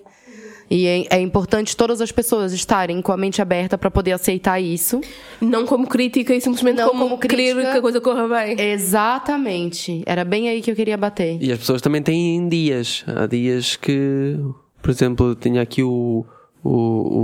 E 0.71 0.87
é, 0.87 1.17
é 1.17 1.19
importante 1.19 1.75
todas 1.75 1.99
as 1.99 2.13
pessoas 2.13 2.53
estarem 2.53 3.01
com 3.01 3.11
a 3.11 3.17
mente 3.17 3.41
aberta 3.41 3.77
pra 3.77 3.91
poder 3.91 4.13
aceitar 4.13 4.57
isso. 4.61 5.01
Não 5.41 5.65
como 5.65 5.85
crítica 5.85 6.33
e 6.33 6.39
simplesmente 6.39 6.77
Não 6.77 6.87
como, 6.87 7.03
como 7.03 7.17
crítica. 7.17 7.73
que 7.73 7.77
a 7.77 7.81
coisa 7.81 7.99
corra 7.99 8.25
bem. 8.25 8.55
Exatamente. 8.57 10.01
Era 10.05 10.23
bem 10.23 10.47
aí 10.47 10.61
que 10.61 10.71
eu 10.71 10.75
queria 10.75 10.95
bater. 10.95 11.37
E 11.43 11.51
as 11.51 11.59
pessoas 11.59 11.81
também 11.81 12.01
têm 12.01 12.47
dias. 12.47 13.03
Há 13.05 13.27
dias 13.27 13.75
que, 13.75 14.37
por 14.81 14.89
exemplo, 14.91 15.35
tinha 15.35 15.61
aqui 15.61 15.83
o, 15.83 16.25
o, 16.63 16.69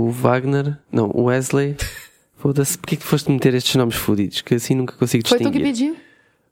o 0.08 0.10
Wagner, 0.10 0.76
não, 0.92 1.10
o 1.14 1.24
Wesley. 1.24 1.74
Foda-se, 2.36 2.76
porquê 2.76 2.96
que 2.96 3.02
foste 3.04 3.32
meter 3.32 3.54
estes 3.54 3.74
nomes 3.76 3.96
fodidos? 3.96 4.42
Que 4.42 4.56
assim 4.56 4.74
nunca 4.74 4.94
consigo 4.94 5.26
Foi 5.26 5.38
tu 5.38 5.50
distinguir. 5.50 5.72
que 5.72 5.72
pediu? 5.72 5.96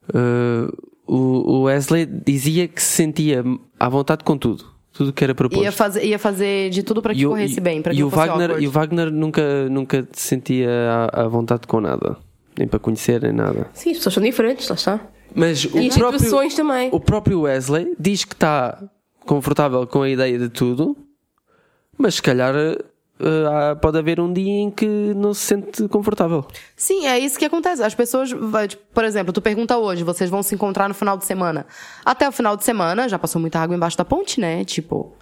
Uh, 0.09 0.73
o, 1.07 1.59
o 1.59 1.63
Wesley 1.65 2.07
dizia 2.07 2.67
que 2.67 2.83
se 2.83 2.89
sentia 2.89 3.45
à 3.79 3.89
vontade 3.89 4.25
com 4.25 4.37
tudo. 4.37 4.76
Tudo 4.97 5.13
que 5.13 5.23
era 5.25 5.35
proposto. 5.35 5.63
Ia 5.63 5.71
fazer, 5.73 6.05
ia 6.05 6.19
fazer 6.19 6.71
de 6.71 6.83
tudo 6.83 7.03
pra 7.03 7.13
que 7.15 7.21
E 7.23 7.27
corresse 7.27 7.59
e- 7.59 7.61
bem, 7.61 7.83
pra 7.83 7.93
que 7.93 7.99
e 8.01 8.05
o 8.05 8.09
Wagner 8.09 8.41
awkward. 8.43 8.65
E 8.65 8.69
o 8.69 8.71
Wagner 8.71 9.11
nunca, 9.13 9.69
nunca 9.69 10.09
se 10.13 10.29
sentia 10.29 10.71
à, 11.13 11.23
à 11.25 11.29
vontade 11.29 11.67
com 11.67 11.81
nada. 11.81 12.17
Nem 12.59 12.67
para 12.67 12.79
conhecer, 12.79 13.21
nem 13.23 13.33
nada. 13.33 13.69
Sim, 13.75 13.91
as 13.91 13.99
pessoas 13.99 14.15
são 14.15 14.23
diferentes, 14.23 14.69
lá 14.69 14.75
está. 14.75 15.01
Mas 15.35 15.65
o 15.67 15.79
E 15.79 15.89
as 15.89 15.97
próprio, 15.99 16.49
também. 16.57 16.89
o 16.93 16.99
próprio 17.01 17.41
Wesley 17.43 17.95
diz 18.01 18.25
que 18.25 18.33
está 18.35 18.83
confortável 19.27 19.87
com 19.87 20.01
a 20.03 20.09
ideia 20.09 20.39
de 20.39 20.49
tudo, 20.49 20.97
mas 21.99 22.15
se 22.15 22.23
calhar 22.23 22.55
há- 23.21 23.77
pode 23.77 23.99
haver 23.99 24.21
um 24.21 24.33
dia 24.33 24.51
em 24.63 24.71
que 24.71 24.87
não 24.87 25.33
se 25.35 25.41
sente 25.41 25.89
confortável. 25.89 26.45
Sim, 26.77 27.07
é 27.07 27.19
isso 27.19 27.39
que 27.39 27.45
acontece. 27.45 27.83
As 27.83 27.95
pessoas, 27.95 28.31
vai, 28.33 28.69
tipo, 28.69 28.83
por 28.93 29.05
exemplo, 29.05 29.33
tu 29.33 29.41
pergunta 29.41 29.77
hoje, 29.79 30.03
vocês 30.05 30.29
vão 30.31 30.43
se 30.43 30.55
encontrar 30.55 30.89
no 30.89 30.95
final 30.95 31.17
de 31.17 31.25
semana. 31.25 31.67
Até 32.05 32.29
o 32.29 32.33
final 32.33 32.57
de 32.57 32.65
semana 32.65 33.09
já 33.09 33.19
passou 33.19 33.41
muita 33.41 33.59
água 33.59 33.75
embaixo 33.77 33.97
da 33.97 34.05
ponte, 34.05 34.41
né? 34.41 34.65
Tipo. 34.65 35.13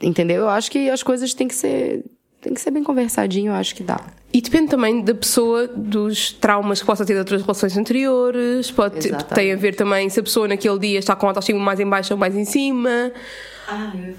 Entendeu? 0.00 0.42
Eu 0.42 0.48
acho 0.48 0.70
que 0.70 0.90
as 0.90 1.02
coisas 1.02 1.32
têm 1.34 1.46
que 1.48 1.54
ser. 1.54 2.04
Tem 2.40 2.52
que 2.52 2.60
ser 2.60 2.72
bem 2.72 2.82
conversadinho, 2.82 3.52
eu 3.52 3.54
acho 3.54 3.72
que 3.72 3.84
dá. 3.84 4.00
E 4.32 4.40
depende 4.40 4.66
também 4.68 5.00
da 5.04 5.14
pessoa, 5.14 5.68
dos 5.68 6.32
traumas 6.32 6.80
que 6.80 6.86
possa 6.86 7.04
ter 7.06 7.12
de 7.12 7.20
outras 7.20 7.40
relações 7.42 7.76
anteriores, 7.76 8.68
pode 8.68 8.96
ter, 8.98 9.14
tem 9.34 9.52
a 9.52 9.56
ver 9.56 9.76
também 9.76 10.08
se 10.08 10.18
a 10.18 10.22
pessoa 10.24 10.48
naquele 10.48 10.76
dia 10.80 10.98
está 10.98 11.14
com 11.14 11.26
a 11.26 11.30
autoestima 11.30 11.60
mais 11.60 11.78
em 11.78 11.86
baixo 11.88 12.12
ou 12.14 12.18
mais 12.18 12.34
em 12.34 12.44
cima. 12.44 13.12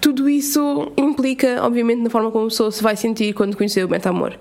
Tudo 0.01 0.29
isso 0.29 0.91
implica, 0.97 1.63
obviamente, 1.63 2.01
na 2.01 2.09
forma 2.09 2.31
como 2.31 2.45
a 2.45 2.47
pessoa 2.49 2.71
se 2.71 2.81
vai 2.83 2.95
sentir 2.95 3.33
quando 3.33 3.55
conhecer 3.57 3.85
o 3.85 3.89
metamor. 3.89 4.37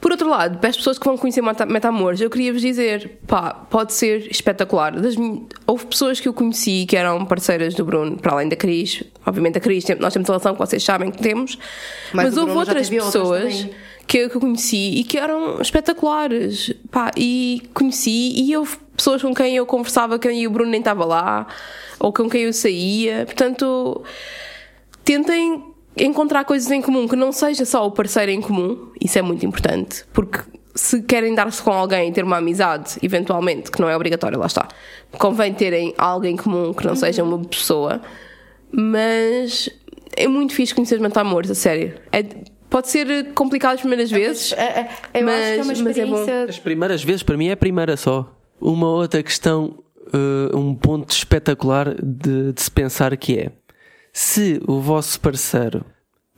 Por 0.00 0.10
outro 0.10 0.28
lado, 0.28 0.58
para 0.58 0.70
as 0.70 0.76
pessoas 0.76 0.98
que 0.98 1.04
vão 1.04 1.16
conhecer 1.16 1.42
meta- 1.42 1.66
metamores, 1.66 2.20
eu 2.20 2.30
queria 2.30 2.52
vos 2.52 2.62
dizer, 2.62 3.18
pá, 3.26 3.52
pode 3.52 3.92
ser 3.92 4.30
espetacular. 4.30 4.92
Das 5.00 5.16
Houve 5.66 5.86
pessoas 5.86 6.20
que 6.20 6.28
eu 6.28 6.32
conheci 6.32 6.86
que 6.88 6.96
eram 6.96 7.24
parceiras 7.24 7.74
do 7.74 7.84
Bruno, 7.84 8.16
para 8.16 8.32
além 8.32 8.48
da 8.48 8.56
Cris. 8.56 9.02
Obviamente, 9.24 9.58
a 9.58 9.60
Cris, 9.60 9.84
nós 9.98 10.12
temos 10.12 10.28
a 10.28 10.32
relação 10.32 10.52
que 10.52 10.58
vocês 10.58 10.82
sabem 10.82 11.10
que 11.10 11.18
temos, 11.22 11.58
Mas 12.12 12.26
mas, 12.26 12.36
houve 12.36 12.52
outras 12.52 12.88
pessoas 12.88 13.66
que 14.06 14.18
eu, 14.18 14.30
conheci 14.30 14.92
e 14.96 15.04
que 15.04 15.18
eram 15.18 15.60
espetaculares. 15.60 16.72
Pá, 16.90 17.10
e 17.16 17.62
conheci 17.74 18.32
e 18.36 18.56
houve 18.56 18.76
pessoas 18.96 19.20
com 19.22 19.34
quem 19.34 19.56
eu 19.56 19.66
conversava 19.66 20.18
que 20.18 20.46
o 20.46 20.50
Bruno 20.50 20.70
nem 20.70 20.80
estava 20.80 21.04
lá 21.04 21.46
ou 21.98 22.12
com 22.12 22.28
quem 22.28 22.42
eu 22.42 22.52
saía. 22.52 23.24
Portanto, 23.26 24.02
tentem 25.06 25.62
encontrar 25.96 26.44
coisas 26.44 26.70
em 26.70 26.82
comum 26.82 27.06
que 27.08 27.16
não 27.16 27.32
seja 27.32 27.64
só 27.64 27.86
o 27.86 27.90
parceiro 27.90 28.30
em 28.32 28.40
comum. 28.40 28.90
Isso 29.00 29.18
é 29.18 29.22
muito 29.22 29.46
importante, 29.46 30.04
porque 30.12 30.40
se 30.74 31.00
querem 31.02 31.34
dar-se 31.34 31.62
com 31.62 31.70
alguém 31.72 32.10
e 32.10 32.12
ter 32.12 32.22
uma 32.22 32.36
amizade, 32.36 32.98
eventualmente, 33.02 33.70
que 33.70 33.80
não 33.80 33.88
é 33.88 33.96
obrigatório, 33.96 34.38
lá 34.38 34.44
está, 34.46 34.68
convém 35.18 35.54
terem 35.54 35.94
algo 35.96 36.26
em 36.26 36.36
comum 36.36 36.74
que 36.74 36.84
não 36.86 36.94
seja 36.94 37.24
uma 37.24 37.38
pessoa, 37.42 38.02
mas 38.70 39.70
é 40.16 40.28
muito 40.28 40.52
fixe 40.54 40.74
conhecer 40.74 40.96
os 40.96 41.00
metamores, 41.00 41.50
a 41.50 41.54
sério. 41.54 41.94
É, 42.12 42.22
pode 42.68 42.88
ser 42.88 43.32
complicado 43.32 43.74
as 43.74 43.80
primeiras 43.80 44.10
vezes. 44.10 44.52
É, 44.52 44.88
é, 45.14 45.22
eu 45.22 45.28
acho 45.28 45.38
que 45.38 45.52
é 45.52 45.56
uma 45.56 45.64
Mas- 45.64 45.80
mas 45.80 45.96
é 45.98 46.04
bom. 46.04 46.14
experiência. 46.16 46.44
As 46.50 46.58
primeiras 46.58 47.02
vezes, 47.04 47.22
para 47.22 47.36
mim, 47.36 47.46
é 47.48 47.52
a 47.52 47.56
primeira 47.56 47.96
só. 47.96 48.32
uma 48.60 48.88
outra 48.88 49.22
questão, 49.22 49.78
uh, 50.52 50.56
um 50.56 50.74
ponto 50.74 51.10
espetacular 51.10 51.94
de, 52.02 52.52
de 52.52 52.62
se 52.62 52.70
pensar 52.70 53.14
que 53.16 53.38
é 53.38 53.50
se 54.16 54.62
o 54.66 54.80
vosso 54.80 55.20
parceiro 55.20 55.84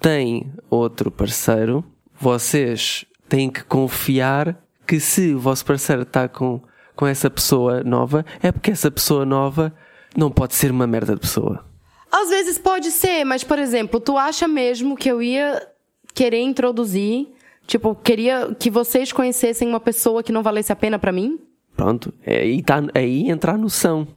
tem 0.01 0.53
outro 0.69 1.13
parceiro, 1.13 1.85
vocês 2.21 3.07
têm 3.29 3.49
que 3.49 3.63
confiar 3.63 4.61
que 4.85 4.99
se 4.99 5.33
o 5.33 5.39
vosso 5.39 5.65
parceiro 5.65 6.03
está 6.03 6.27
com, 6.29 6.61
com 6.97 7.07
essa 7.07 7.31
pessoa 7.31 7.85
nova, 7.85 8.27
é 8.43 8.51
porque 8.51 8.73
essa 8.73 8.91
pessoa 8.91 9.25
nova 9.25 9.73
não 10.17 10.29
pode 10.29 10.57
ser 10.57 10.73
uma 10.73 10.89
merda 10.89 11.15
de 11.15 11.21
pessoa. 11.21 11.65
Às 12.11 12.31
vezes 12.31 12.59
pode 12.59 12.91
ser, 12.91 13.23
mas, 13.23 13.45
por 13.45 13.61
exemplo, 13.61 14.01
tu 14.01 14.19
acha 14.19 14.49
mesmo 14.49 14.97
que 14.97 15.09
eu 15.09 15.23
ia 15.23 15.65
querer 16.13 16.41
introduzir, 16.41 17.29
tipo, 17.65 17.95
queria 17.95 18.57
que 18.59 18.71
vocês 18.71 19.13
conhecessem 19.13 19.69
uma 19.69 19.79
pessoa 19.79 20.21
que 20.21 20.33
não 20.33 20.43
valesse 20.43 20.73
a 20.73 20.77
pena 20.77 20.99
pra 20.99 21.13
mim? 21.13 21.39
Pronto, 21.77 22.13
é 22.27 22.41
aí, 22.41 22.61
tá, 22.61 22.83
aí 22.93 23.31
entra 23.31 23.53
a 23.53 23.57
noção. 23.57 24.09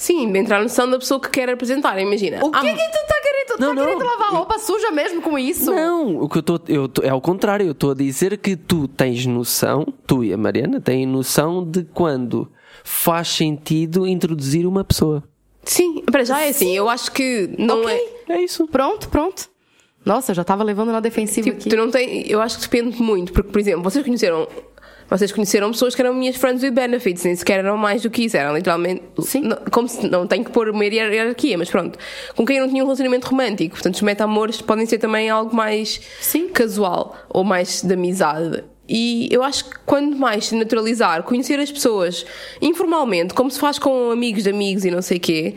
Sim, 0.00 0.34
entrar 0.34 0.56
na 0.56 0.62
noção 0.62 0.88
da 0.88 0.98
pessoa 0.98 1.20
que 1.20 1.28
quer 1.28 1.50
apresentar, 1.50 2.00
imagina. 2.00 2.38
O 2.42 2.50
que 2.50 2.56
Ah, 2.56 2.62
que 2.62 2.68
tu 2.72 3.06
tá 3.06 3.20
querendo? 3.22 3.46
Tu 3.48 3.60
Não, 3.60 3.74
tá 3.74 3.82
querendo 3.84 3.98
não. 3.98 4.06
lavar 4.06 4.30
roupa 4.32 4.58
suja 4.58 4.90
mesmo 4.90 5.20
com 5.20 5.38
isso? 5.38 5.70
Não, 5.74 6.22
o 6.22 6.26
que 6.26 6.38
eu 6.38 6.40
estou. 6.40 6.60
eu 6.68 6.88
tô- 6.88 7.02
É 7.02 7.10
ao 7.10 7.20
contrário, 7.20 7.66
eu 7.66 7.72
estou 7.72 7.90
a 7.90 7.94
dizer 7.94 8.38
que 8.38 8.56
tu 8.56 8.88
tens 8.88 9.26
noção, 9.26 9.86
tu 10.06 10.24
e 10.24 10.32
a 10.32 10.38
Mariana 10.38 10.80
têm 10.80 11.04
noção 11.04 11.62
de 11.62 11.84
quando 11.84 12.50
faz 12.82 13.28
sentido 13.28 14.06
introduzir 14.06 14.66
uma 14.66 14.82
pessoa. 14.82 15.22
Sim, 15.64 16.02
para 16.10 16.24
já 16.24 16.40
é 16.40 16.48
assim. 16.48 16.74
Eu 16.74 16.88
acho 16.88 17.12
que 17.12 17.50
não 17.58 17.82
Ok. 17.82 17.92
é. 18.26 18.32
É 18.38 18.42
isso. 18.42 18.66
Pronto, 18.68 19.06
pronto. 19.10 19.50
Nossa, 20.02 20.30
eu 20.32 20.34
já 20.34 20.42
tava 20.44 20.64
levando 20.64 20.92
na 20.92 21.00
defensiva 21.00 21.44
Tipo, 21.44 21.60
aqui. 21.60 21.68
tu 21.68 21.76
não 21.76 21.90
tem. 21.90 22.26
Eu 22.26 22.40
acho 22.40 22.56
que 22.58 22.62
depende 22.62 23.02
muito, 23.02 23.34
porque, 23.34 23.50
por 23.52 23.60
exemplo, 23.60 23.82
vocês 23.82 24.02
conheceram. 24.02 24.48
Vocês 25.10 25.32
conheceram 25.32 25.72
pessoas 25.72 25.94
que 25.94 26.00
eram 26.00 26.14
minhas 26.14 26.36
friends 26.36 26.62
with 26.62 26.70
benefits, 26.70 27.24
nem 27.24 27.34
sequer 27.34 27.58
eram 27.58 27.76
mais 27.76 28.00
do 28.02 28.08
que 28.10 28.22
isso, 28.26 28.36
eram 28.36 28.54
literalmente. 28.56 29.02
Sim. 29.22 29.40
não- 29.42 29.58
como 29.70 29.88
se 29.88 30.08
não 30.08 30.24
tenho 30.26 30.44
que 30.44 30.52
pôr 30.52 30.68
uma 30.70 30.84
hier- 30.84 31.12
hierarquia, 31.12 31.58
mas 31.58 31.68
pronto. 31.68 31.98
Com 32.36 32.46
quem 32.46 32.58
eu 32.58 32.62
não 32.62 32.70
tinha 32.70 32.82
um 32.82 32.86
relacionamento 32.86 33.26
romântico. 33.28 33.74
Portanto, 33.74 33.96
os 33.96 34.02
meta-amores 34.02 34.62
podem 34.62 34.86
ser 34.86 34.98
também 34.98 35.28
algo 35.28 35.54
mais 35.54 36.00
Sim. 36.20 36.48
casual 36.48 37.16
ou 37.28 37.42
mais 37.42 37.82
de 37.82 37.92
amizade. 37.92 38.62
E 38.88 39.28
eu 39.30 39.42
acho 39.42 39.64
que 39.66 39.76
quando 39.86 40.16
mais 40.16 40.46
se 40.46 40.54
naturalizar, 40.56 41.22
conhecer 41.24 41.58
as 41.60 41.70
pessoas 41.70 42.24
informalmente, 42.60 43.34
como 43.34 43.50
se 43.50 43.58
faz 43.58 43.78
com 43.78 44.10
amigos 44.10 44.44
de 44.44 44.50
amigos 44.50 44.84
e 44.84 44.90
não 44.90 45.02
sei 45.02 45.18
quê. 45.18 45.54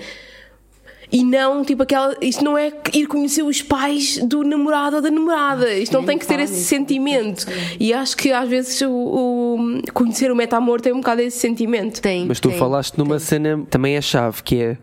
E 1.14 1.24
não, 1.24 1.64
tipo, 1.64 1.84
aquela. 1.84 2.16
Isto 2.20 2.44
não 2.44 2.58
é 2.58 2.74
ir 2.92 3.06
conhecer 3.06 3.44
os 3.44 3.62
pais 3.62 4.18
do 4.26 4.44
namorado 4.44 4.96
ou 4.96 5.02
da 5.04 5.12
namorada. 5.12 5.72
Isto 5.76 5.94
não 5.94 6.04
tem 6.06 6.18
que 6.18 6.26
ter 6.26 6.40
esse 6.40 6.64
sentimento. 6.64 7.46
E 7.80 7.94
acho 7.94 8.18
que 8.18 8.32
às 8.32 8.50
vezes 8.50 8.82
o, 8.82 8.90
o- 8.92 9.82
conhecer 9.94 10.32
o 10.32 10.36
meta-amor 10.36 10.82
tem 10.82 10.92
um 10.92 10.98
bocado 10.98 11.22
esse 11.22 11.38
sentimento. 11.38 12.02
Tem. 12.02 12.26
Mas 12.26 12.40
tu 12.40 12.50
tem, 12.50 12.58
falaste 12.58 12.98
numa 12.98 13.18
tem. 13.18 13.26
cena 13.26 13.64
também 13.70 13.96
é 13.96 14.02
chave, 14.02 14.42
que 14.42 14.56
é 14.60 14.78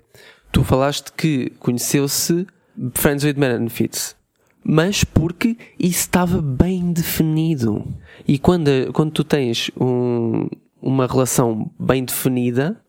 tu 0.52 0.62
falaste 0.62 1.10
que 1.16 1.50
conheceu-se 1.58 2.46
Friends 2.94 3.24
with 3.24 3.32
Benefits, 3.34 4.14
mas 4.62 5.02
porque 5.02 5.56
isso 5.78 5.98
estava 6.00 6.40
bem 6.40 6.92
definido. 6.92 7.84
E 8.26 8.38
quando, 8.38 8.70
quando 8.92 9.10
tu 9.10 9.24
tens 9.24 9.68
um- 9.80 10.48
uma 10.80 11.06
relação 11.08 11.70
bem 11.78 12.04
definida 12.04 12.80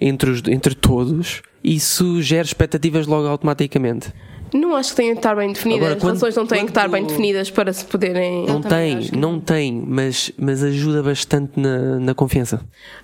entre, 0.00 0.30
os, 0.30 0.42
entre 0.46 0.74
todos, 0.76 1.42
isso 1.64 2.20
gera 2.22 2.44
expectativas 2.44 3.06
logo 3.06 3.26
automaticamente. 3.26 4.12
Não 4.52 4.76
acho 4.76 4.90
que 4.90 4.96
tenham 4.96 5.14
que 5.14 5.18
estar 5.18 5.34
bem 5.34 5.52
definidas. 5.52 5.80
Agora, 5.82 5.94
As 5.96 6.00
quando- 6.00 6.08
relações 6.20 6.36
não 6.36 6.46
têm 6.46 6.64
que 6.64 6.70
estar 6.70 6.86
bem 6.88 7.02
quando- 7.02 7.08
definidas 7.08 7.50
para 7.50 7.72
se 7.72 7.84
poderem. 7.86 8.46
Não 8.46 8.60
tem, 8.62 8.98
que 9.00 9.16
não 9.16 9.40
tem, 9.40 9.72
mas, 9.84 10.30
mas 10.38 10.62
ajuda 10.62 11.02
bastante 11.02 11.58
na, 11.58 11.98
na 11.98 12.14
confiança. 12.14 12.60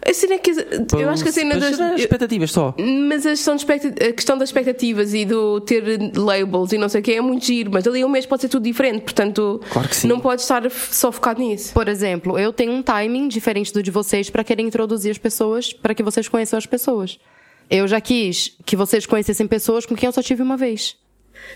A 0.08 0.14
cena 0.14 0.38
que. 0.38 0.52
Eu 0.96 1.08
acho 1.10 1.24
que 1.24 1.28
a 1.28 1.32
cena 1.32 1.56
Para 1.58 1.70
das. 1.70 2.00
expectativas 2.00 2.52
só. 2.52 2.72
Mas 2.78 3.26
a 3.26 3.30
questão, 3.30 3.56
a 3.56 4.12
questão 4.12 4.38
das 4.38 4.48
expectativas 4.50 5.12
e 5.12 5.24
do 5.24 5.60
ter 5.62 5.82
labels 6.14 6.70
e 6.72 6.78
não 6.78 6.88
sei 6.88 7.00
o 7.00 7.02
que 7.02 7.12
é 7.14 7.20
muito 7.20 7.44
giro, 7.44 7.68
mas 7.72 7.84
ali 7.84 8.04
um 8.04 8.08
mês 8.08 8.26
pode 8.26 8.42
ser 8.42 8.48
tudo 8.48 8.62
diferente, 8.62 9.02
portanto 9.02 9.60
Claro 9.72 9.88
que 9.88 9.96
sim. 9.96 10.06
não 10.06 10.20
pode 10.20 10.42
estar 10.42 10.70
só 10.70 11.10
focado 11.10 11.40
nisso. 11.40 11.72
Por 11.74 11.88
exemplo, 11.88 12.38
eu 12.38 12.52
tenho 12.52 12.70
um 12.70 12.80
timing 12.82 13.26
diferente 13.26 13.72
do 13.72 13.82
de 13.82 13.90
vocês 13.90 14.30
pra 14.30 14.44
querer 14.44 14.62
introduzir 14.62 15.10
as 15.10 15.18
pessoas, 15.18 15.72
pra 15.72 15.96
que 15.96 16.02
vocês 16.04 16.28
conheçam 16.28 16.56
as 16.56 16.66
pessoas. 16.66 17.18
Eu 17.70 17.86
já 17.86 18.00
quis 18.00 18.56
que 18.66 18.74
vocês 18.76 19.06
conhecessem 19.06 19.46
pessoas 19.46 19.86
com 19.86 19.94
quem 19.94 20.06
eu 20.06 20.12
só 20.12 20.22
tive 20.22 20.42
uma 20.42 20.56
vez. 20.56 20.96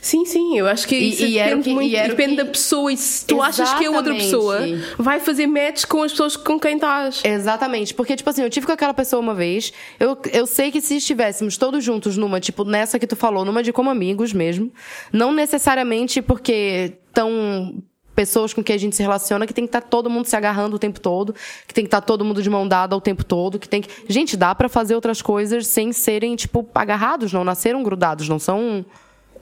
Sim, 0.01 0.25
sim, 0.25 0.59
eu 0.59 0.67
acho 0.67 0.89
que 0.89 0.95
E- 0.97 1.11
isso 1.11 1.25
e 1.25 1.35
depende 1.35 1.63
que- 1.65 1.75
muito, 1.75 1.91
depende 1.93 2.31
que- 2.37 2.43
da 2.43 2.45
pessoa 2.47 2.91
e 2.93 2.97
se 2.97 3.27
tu 3.27 3.43
achas 3.43 3.73
que 3.75 3.85
a 3.85 3.91
outra 3.91 4.15
pessoa 4.15 4.67
Exatamente. 4.67 4.95
vai 5.03 5.21
fazer 5.21 5.47
match 5.47 5.85
com 5.85 6.03
as 6.03 6.11
pessoas 6.13 6.37
com 6.37 6.59
quem 6.59 6.77
estás. 6.77 7.21
Exatamente, 7.23 7.93
porque, 7.93 8.17
tipo 8.17 8.29
assim, 8.31 8.43
eu 8.43 8.49
tive 8.51 8.65
com 8.67 8.73
aquela 8.73 8.95
pessoa 8.95 9.21
uma 9.21 9.35
vez. 9.35 9.73
Eu, 10.01 10.17
eu 10.33 10.47
sei 10.47 10.71
que 10.71 10.81
se 10.81 10.97
estivéssemos 10.97 11.59
todos 11.59 11.85
juntos 11.85 12.17
numa, 12.17 12.41
tipo, 12.41 12.65
nessa 12.65 12.99
que 12.99 13.07
tu 13.07 13.15
falou, 13.15 13.45
numa 13.45 13.63
de 13.63 13.73
como 13.73 13.91
amigos 13.91 14.33
mesmo, 14.33 14.73
não 15.13 15.33
necessariamente 15.33 16.23
porque 16.23 16.95
tão 17.13 17.83
pessoas 18.15 18.55
com 18.55 18.63
quem 18.63 18.77
a 18.77 18.79
gente 18.79 18.95
se 18.97 19.03
relaciona 19.03 19.47
que 19.47 19.53
tem 19.53 19.65
que 19.65 19.69
estar 19.69 19.81
todo 19.83 20.09
mundo 20.09 20.27
se 20.27 20.37
agarrando 20.37 20.77
o 20.77 20.79
tempo 20.79 21.01
todo, 21.01 21.35
que 21.67 21.75
tem 21.75 21.85
que 21.85 21.89
estar 21.89 22.01
todo 22.01 22.25
mundo 22.25 22.43
de 22.43 22.49
mão 22.49 22.67
dada 22.67 22.97
o 22.97 23.01
tempo 23.01 23.25
todo, 23.25 23.59
que 23.59 23.69
tem 23.69 23.83
que. 23.83 23.89
Gente, 24.09 24.37
dá 24.37 24.55
pra 24.55 24.69
fazer 24.69 24.95
outras 24.95 25.21
coisas 25.21 25.67
sem 25.67 25.93
serem, 25.93 26.37
tipo, 26.37 26.67
agarrados, 26.75 27.33
não 27.33 27.45
nasceram 27.45 27.83
grudados, 27.83 28.29
não 28.29 28.39
são. 28.39 28.85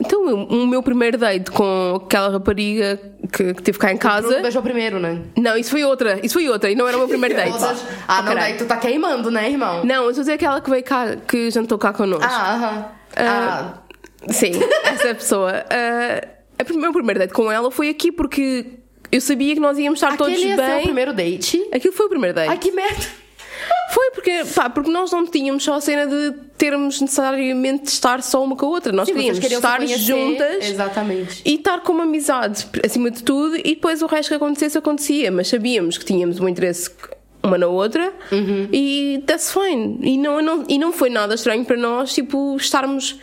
Então, 0.00 0.24
o 0.24 0.66
meu 0.66 0.82
primeiro 0.82 1.16
date 1.18 1.50
com 1.50 2.00
aquela 2.04 2.30
rapariga 2.30 2.98
que, 3.32 3.54
que 3.54 3.62
teve 3.62 3.78
cá 3.78 3.92
em 3.92 3.96
casa. 3.96 4.26
Bruno 4.26 4.42
beijou 4.42 4.62
primeiro, 4.62 4.98
né? 4.98 5.20
Não, 5.36 5.56
isso 5.56 5.70
foi 5.70 5.84
outra, 5.84 6.18
isso 6.24 6.34
foi 6.34 6.48
outra, 6.48 6.70
e 6.70 6.74
não 6.74 6.88
era 6.88 6.96
o 6.96 7.00
meu 7.00 7.08
primeiro 7.08 7.36
date. 7.36 7.52
Ah, 8.08 8.22
não, 8.22 8.34
daí 8.34 8.54
tu 8.56 8.64
tá 8.64 8.78
queimando, 8.78 9.30
né, 9.30 9.50
irmão? 9.50 9.84
Não, 9.84 10.04
eu 10.06 10.12
dizer 10.12 10.32
aquela 10.32 10.60
que 10.60 10.70
veio 10.70 10.82
cá, 10.82 11.14
que 11.16 11.50
jantou 11.50 11.78
cá 11.78 11.92
connosco. 11.92 12.24
Ah, 12.28 12.54
aham. 12.54 12.84
Ah, 13.16 13.74
Sim, 14.28 14.52
essa 14.84 15.14
pessoa. 15.14 15.52
Ah, 15.70 16.20
a 16.20 16.20
prim- 16.22 16.41
o 16.70 16.78
meu 16.78 16.92
primeiro 16.92 17.18
date 17.20 17.32
com 17.32 17.50
ela 17.50 17.70
foi 17.70 17.88
aqui 17.88 18.10
porque 18.12 18.66
eu 19.10 19.20
sabia 19.20 19.54
que 19.54 19.60
nós 19.60 19.78
íamos 19.78 19.98
estar 19.98 20.14
Aquele 20.14 20.30
todos 20.36 20.44
ia 20.44 20.56
ser 20.56 20.62
o 20.62 20.66
bem. 20.66 20.82
primeiro 20.84 21.12
date. 21.12 21.68
Aquilo 21.72 21.92
foi 21.92 22.06
o 22.06 22.08
primeiro 22.08 22.34
date. 22.34 22.48
Ai, 22.50 22.58
que 22.58 22.70
merda. 22.72 23.22
Foi 23.92 24.10
porque, 24.12 24.42
pá, 24.54 24.70
porque 24.70 24.90
nós 24.90 25.12
não 25.12 25.24
tínhamos 25.26 25.62
só 25.62 25.74
a 25.74 25.80
cena 25.80 26.06
de 26.06 26.32
termos 26.56 27.00
necessariamente 27.00 27.84
de 27.84 27.90
estar 27.90 28.22
só 28.22 28.42
uma 28.42 28.56
com 28.56 28.66
a 28.66 28.68
outra. 28.70 28.90
Nós 28.92 29.06
Sim, 29.06 29.14
queríamos 29.14 29.38
estar 29.44 29.76
conhecer, 29.76 29.98
juntas 29.98 30.68
Exatamente. 30.68 31.42
e 31.44 31.54
estar 31.56 31.80
como 31.82 32.00
amizade 32.02 32.66
acima 32.84 33.10
de 33.10 33.22
tudo 33.22 33.56
e 33.56 33.74
depois 33.74 34.00
o 34.02 34.06
resto 34.06 34.30
que 34.30 34.34
acontecesse 34.34 34.78
acontecia. 34.78 35.30
Mas 35.30 35.48
sabíamos 35.48 35.98
que 35.98 36.04
tínhamos 36.06 36.40
um 36.40 36.48
interesse 36.48 36.90
uma 37.42 37.58
na 37.58 37.66
outra 37.66 38.12
Uhum. 38.32 38.68
e 38.72 39.22
that's 39.26 39.52
fine. 39.52 39.98
E 40.02 40.16
não, 40.16 40.40
não, 40.40 40.64
e 40.68 40.78
não 40.78 40.90
foi 40.92 41.10
nada 41.10 41.34
estranho 41.34 41.64
para 41.64 41.76
nós, 41.76 42.14
tipo, 42.14 42.56
estarmos 42.56 43.18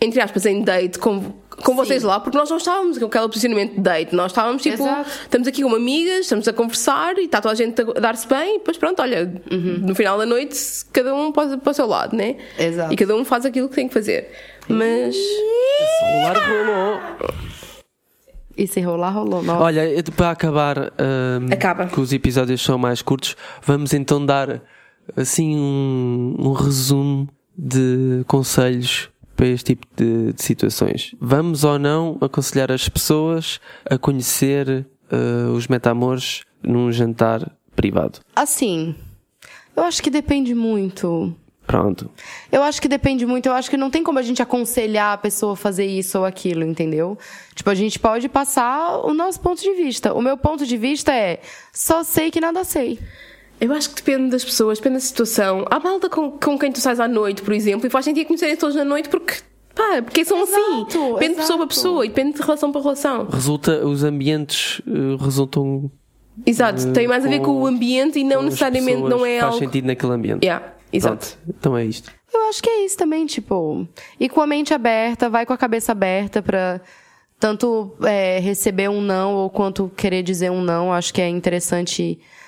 entre 0.00 0.20
aspas, 0.20 0.44
em 0.46 0.62
date 0.62 0.98
com, 0.98 1.34
com 1.62 1.74
vocês 1.74 2.02
lá, 2.02 2.20
porque 2.20 2.36
nós 2.36 2.50
não 2.50 2.56
estávamos 2.58 2.98
com 2.98 3.06
aquele 3.06 3.28
posicionamento 3.28 3.74
de 3.74 3.80
date, 3.80 4.14
nós 4.14 4.30
estávamos 4.32 4.62
tipo, 4.62 4.82
Exato. 4.82 5.10
estamos 5.22 5.48
aqui 5.48 5.62
como 5.62 5.76
amigas, 5.76 6.20
estamos 6.20 6.46
a 6.46 6.52
conversar 6.52 7.16
e 7.18 7.24
está 7.24 7.40
toda 7.40 7.52
a 7.52 7.56
gente 7.56 7.80
a 7.80 7.84
dar-se 8.00 8.26
bem, 8.28 8.56
e 8.56 8.58
depois 8.58 8.76
pronto, 8.76 9.00
olha, 9.00 9.42
no 9.50 9.94
final 9.94 10.18
da 10.18 10.26
noite 10.26 10.56
cada 10.92 11.14
um 11.14 11.32
para, 11.32 11.56
para 11.56 11.70
o 11.70 11.74
seu 11.74 11.86
lado, 11.86 12.16
né? 12.16 12.36
Exato. 12.58 12.92
E 12.92 12.96
cada 12.96 13.14
um 13.16 13.24
faz 13.24 13.46
aquilo 13.46 13.68
que 13.68 13.74
tem 13.74 13.88
que 13.88 13.94
fazer. 13.94 14.30
Mas 14.68 15.14
Se 15.14 16.04
rolar, 16.04 16.48
rolou. 16.48 17.00
E 18.56 18.66
se 18.66 18.80
rolar, 18.80 19.10
rolou. 19.10 19.42
Não. 19.42 19.60
Olha, 19.60 19.82
para 20.16 20.30
acabar, 20.30 20.92
ahm, 20.98 21.52
Acaba. 21.52 21.86
que 21.86 22.00
os 22.00 22.12
episódios 22.12 22.62
são 22.62 22.78
mais 22.78 23.02
curtos, 23.02 23.36
vamos 23.62 23.92
então 23.92 24.24
dar 24.24 24.62
assim 25.14 25.56
um, 25.56 26.34
um 26.38 26.52
resumo 26.52 27.28
de 27.56 28.24
conselhos 28.26 29.10
para 29.36 29.46
este 29.46 29.74
tipo 29.74 29.86
de, 29.94 30.32
de 30.32 30.42
situações. 30.42 31.14
Vamos 31.20 31.62
ou 31.62 31.78
não 31.78 32.16
aconselhar 32.20 32.72
as 32.72 32.88
pessoas 32.88 33.60
a 33.88 33.98
conhecer 33.98 34.86
ah, 35.10 35.52
os 35.52 35.68
metamores 35.68 36.42
num 36.62 36.90
jantar 36.90 37.52
privado? 37.74 38.20
Assim, 38.34 38.94
eu 39.76 39.84
acho 39.84 40.02
que 40.02 40.10
depende 40.10 40.54
muito. 40.54 41.34
Pronto. 41.66 42.10
Eu 42.50 42.62
acho 42.62 42.80
que 42.80 42.88
depende 42.88 43.26
muito. 43.26 43.46
Eu 43.46 43.52
acho 43.52 43.68
que 43.68 43.76
não 43.76 43.90
tem 43.90 44.02
como 44.02 44.18
a 44.18 44.22
gente 44.22 44.40
aconselhar 44.40 45.12
a 45.12 45.18
pessoa 45.18 45.54
a 45.54 45.56
fazer 45.56 45.84
isso 45.84 46.18
ou 46.18 46.24
aquilo, 46.24 46.64
entendeu? 46.64 47.18
Tipo, 47.54 47.70
a 47.70 47.74
gente 47.74 47.98
pode 47.98 48.28
passar 48.28 49.04
o 49.04 49.12
nosso 49.12 49.40
ponto 49.40 49.60
de 49.60 49.72
vista. 49.72 50.14
O 50.14 50.22
meu 50.22 50.36
ponto 50.36 50.64
de 50.64 50.76
vista 50.76 51.12
é: 51.12 51.40
só 51.72 52.04
sei 52.04 52.30
que 52.30 52.40
nada 52.40 52.62
sei. 52.62 53.00
Eu 53.60 53.72
acho 53.72 53.90
que 53.90 53.96
depende 53.96 54.30
das 54.30 54.44
pessoas, 54.44 54.78
depende 54.78 54.96
da 54.96 55.00
situação. 55.00 55.64
Há 55.70 55.78
malta 55.80 56.08
com, 56.08 56.32
com 56.32 56.58
quem 56.58 56.70
tu 56.72 56.80
sais 56.80 57.00
à 57.00 57.08
noite, 57.08 57.42
por 57.42 57.52
exemplo, 57.52 57.86
e 57.86 57.90
faz 57.90 58.04
sentido 58.04 58.26
conhecerem 58.26 58.56
todos 58.56 58.76
na 58.76 58.84
noite 58.84 59.08
porque, 59.08 59.34
pá, 59.74 60.02
porque 60.02 60.24
são 60.24 60.42
assim. 60.42 60.54
Exato, 60.54 61.14
Depende 61.14 61.34
de 61.34 61.40
pessoa 61.40 61.58
para 61.58 61.66
exato. 61.66 61.66
pessoa 61.68 62.04
e 62.04 62.08
depende 62.08 62.36
de 62.36 62.42
relação 62.42 62.72
para 62.72 62.80
relação. 62.82 63.26
Resulta, 63.26 63.86
os 63.86 64.04
ambientes 64.04 64.80
eh, 64.86 65.22
resultam 65.22 65.90
Exato, 66.44 66.92
tem 66.92 67.08
mais 67.08 67.24
a 67.24 67.28
ver 67.28 67.40
com 67.40 67.52
o 67.52 67.66
ambiente 67.66 68.18
e 68.18 68.24
não 68.24 68.42
necessariamente 68.42 69.00
não 69.02 69.24
é 69.24 69.40
faz 69.40 69.54
algo. 69.54 69.58
sentido 69.58 69.86
naquele 69.86 70.12
ambiente. 70.12 70.44
Yeah, 70.44 70.74
exato. 70.92 71.26
Pronto, 71.26 71.56
então 71.58 71.76
é 71.76 71.84
isto. 71.86 72.10
Eu 72.34 72.48
acho 72.50 72.62
que 72.62 72.68
é 72.68 72.84
isso 72.84 72.98
também, 72.98 73.24
tipo. 73.24 73.88
E 74.20 74.28
com 74.28 74.42
a 74.42 74.46
mente 74.46 74.74
aberta, 74.74 75.30
vai 75.30 75.46
com 75.46 75.54
a 75.54 75.56
cabeça 75.56 75.92
aberta 75.92 76.42
pra 76.42 76.80
tanto 77.40 77.96
é, 78.02 78.38
receber 78.38 78.88
um 78.90 79.00
não 79.00 79.34
ou 79.34 79.48
quanto 79.50 79.90
querer 79.96 80.22
dizer 80.22 80.50
um 80.50 80.60
não. 80.60 80.92
Acho 80.92 81.14
que 81.14 81.22
é 81.22 81.28
interessante 81.28 82.18
tá 82.18 82.45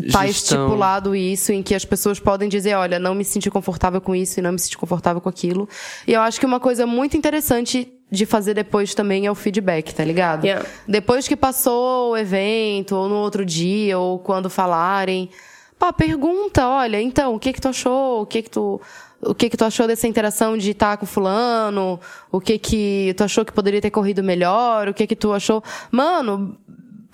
Gestão. 0.00 0.24
estipulado 0.24 1.14
isso, 1.14 1.52
em 1.52 1.62
que 1.62 1.74
as 1.74 1.84
pessoas 1.84 2.18
podem 2.18 2.48
dizer, 2.48 2.74
olha, 2.74 2.98
não 2.98 3.14
me 3.14 3.24
senti 3.24 3.50
confortável 3.50 4.00
com 4.00 4.14
isso 4.14 4.40
e 4.40 4.42
não 4.42 4.52
me 4.52 4.58
senti 4.58 4.76
confortável 4.76 5.20
com 5.20 5.28
aquilo. 5.28 5.68
E 6.06 6.12
eu 6.12 6.20
acho 6.20 6.40
que 6.40 6.46
uma 6.46 6.58
coisa 6.58 6.86
muito 6.86 7.16
interessante 7.16 7.92
de 8.10 8.26
fazer 8.26 8.54
depois 8.54 8.94
também 8.94 9.26
é 9.26 9.30
o 9.30 9.34
feedback, 9.34 9.94
tá 9.94 10.04
ligado? 10.04 10.44
Yeah. 10.44 10.68
Depois 10.86 11.26
que 11.26 11.36
passou 11.36 12.12
o 12.12 12.16
evento, 12.16 12.94
ou 12.94 13.08
no 13.08 13.16
outro 13.16 13.44
dia, 13.44 13.98
ou 13.98 14.18
quando 14.18 14.50
falarem, 14.50 15.30
pá, 15.78 15.92
pergunta, 15.92 16.66
olha, 16.66 17.00
então, 17.00 17.34
o 17.34 17.38
que 17.38 17.52
que 17.52 17.60
tu 17.60 17.68
achou? 17.68 18.22
O 18.22 18.26
que 18.26 18.42
que 18.42 18.50
tu 18.50 18.80
o 19.24 19.36
que 19.36 19.48
que 19.48 19.56
tu 19.56 19.64
achou 19.64 19.86
dessa 19.86 20.08
interação 20.08 20.58
de 20.58 20.72
estar 20.72 20.96
com 20.96 21.06
fulano? 21.06 22.00
O 22.30 22.40
que 22.40 22.58
que 22.58 23.14
tu 23.16 23.22
achou 23.22 23.44
que 23.44 23.52
poderia 23.52 23.80
ter 23.80 23.90
corrido 23.90 24.20
melhor? 24.20 24.88
O 24.88 24.94
que 24.94 25.06
que 25.06 25.14
tu 25.14 25.32
achou? 25.32 25.62
Mano, 25.92 26.58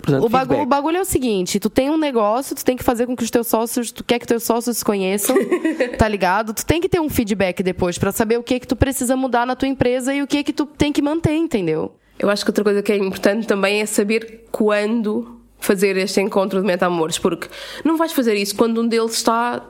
Portanto, 0.01 0.25
o, 0.25 0.29
bagu- 0.29 0.45
feedback. 0.53 0.65
o 0.65 0.69
bagulho 0.69 0.97
é 0.97 1.01
o 1.01 1.05
seguinte, 1.05 1.59
tu 1.59 1.69
tem 1.69 1.89
um 1.89 1.97
negócio, 1.97 2.55
tu 2.55 2.63
tem 2.63 2.77
que 2.77 2.83
fazer 2.83 3.05
com 3.05 3.15
que 3.15 3.23
os 3.23 3.29
teus 3.29 3.47
sócios, 3.47 3.91
tu 3.91 4.03
quer 4.03 4.17
que 4.17 4.25
teus 4.25 4.43
sócios 4.43 4.77
se 4.77 4.85
conheçam, 4.85 5.35
tá 5.99 6.07
ligado? 6.07 6.53
Tu 6.53 6.65
tem 6.65 6.79
que 6.79 6.87
ter 6.87 6.99
um 7.01 7.09
feedback 7.09 7.61
depois 7.61 7.97
pra 7.97 8.11
saber 8.11 8.37
o 8.39 8.43
que 8.43 8.59
que 8.59 8.67
tu 8.67 8.75
precisa 8.75 9.15
mudar 9.15 9.45
na 9.45 9.55
tua 9.55 9.67
empresa 9.67 10.13
e 10.13 10.21
o 10.21 10.27
que 10.27 10.43
que 10.43 10.53
tu 10.53 10.65
tem 10.65 10.91
que 10.93 11.01
manter, 11.01 11.33
entendeu? 11.35 11.93
Eu 12.17 12.29
acho 12.29 12.43
que 12.43 12.49
outra 12.49 12.63
coisa 12.63 12.81
que 12.81 12.91
é 12.91 12.97
importante 12.97 13.45
também 13.47 13.81
é 13.81 13.85
saber 13.85 14.45
quando 14.51 15.39
fazer 15.59 15.97
este 15.97 16.21
encontro 16.21 16.59
de 16.61 16.65
meta-amores, 16.65 17.17
porque 17.19 17.47
não 17.83 17.97
vais 17.97 18.11
fazer 18.13 18.35
isso 18.35 18.55
quando 18.55 18.81
um 18.81 18.87
deles 18.87 19.13
está 19.13 19.61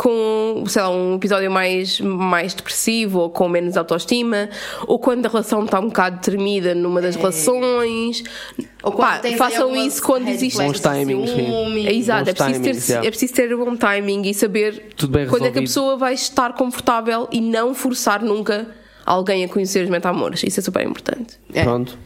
com, 0.00 0.64
sei 0.66 0.80
lá, 0.80 0.88
um 0.88 1.16
episódio 1.16 1.50
mais, 1.50 2.00
mais 2.00 2.54
depressivo 2.54 3.18
ou 3.18 3.28
com 3.28 3.46
menos 3.50 3.76
autoestima, 3.76 4.48
ou 4.86 4.98
quando 4.98 5.26
a 5.26 5.28
relação 5.28 5.62
está 5.62 5.78
um 5.78 5.88
bocado 5.88 6.20
tremida 6.20 6.74
numa 6.74 7.02
das 7.02 7.16
relações. 7.16 8.22
Pá, 8.96 9.20
façam 9.36 9.76
isso 9.76 10.02
quando 10.02 10.26
existe. 10.28 10.56
Bons 10.56 10.80
timings, 10.80 11.28
sim. 11.28 11.86
É 11.86 11.92
exato, 11.92 12.30
é 12.30 12.32
preciso, 12.32 12.62
ter, 12.62 12.70
timings, 12.70 12.88
yeah. 12.88 13.06
é 13.06 13.10
preciso 13.10 13.34
ter 13.34 13.54
um 13.54 13.62
bom 13.62 13.76
timing 13.76 14.22
e 14.22 14.32
saber 14.32 14.90
Tudo 14.96 15.12
bem 15.12 15.26
quando 15.26 15.44
é 15.44 15.50
que 15.50 15.58
a 15.58 15.60
resolvido. 15.60 15.68
pessoa 15.68 15.96
vai 15.98 16.14
estar 16.14 16.54
confortável 16.54 17.28
e 17.30 17.42
não 17.42 17.74
forçar 17.74 18.22
nunca 18.22 18.68
alguém 19.04 19.44
a 19.44 19.48
conhecer 19.50 19.84
os 19.84 19.90
meta-amores. 19.90 20.42
Isso 20.42 20.60
é 20.60 20.62
super 20.62 20.82
importante 20.82 21.38
É. 21.52 21.62
Pronto. 21.62 21.98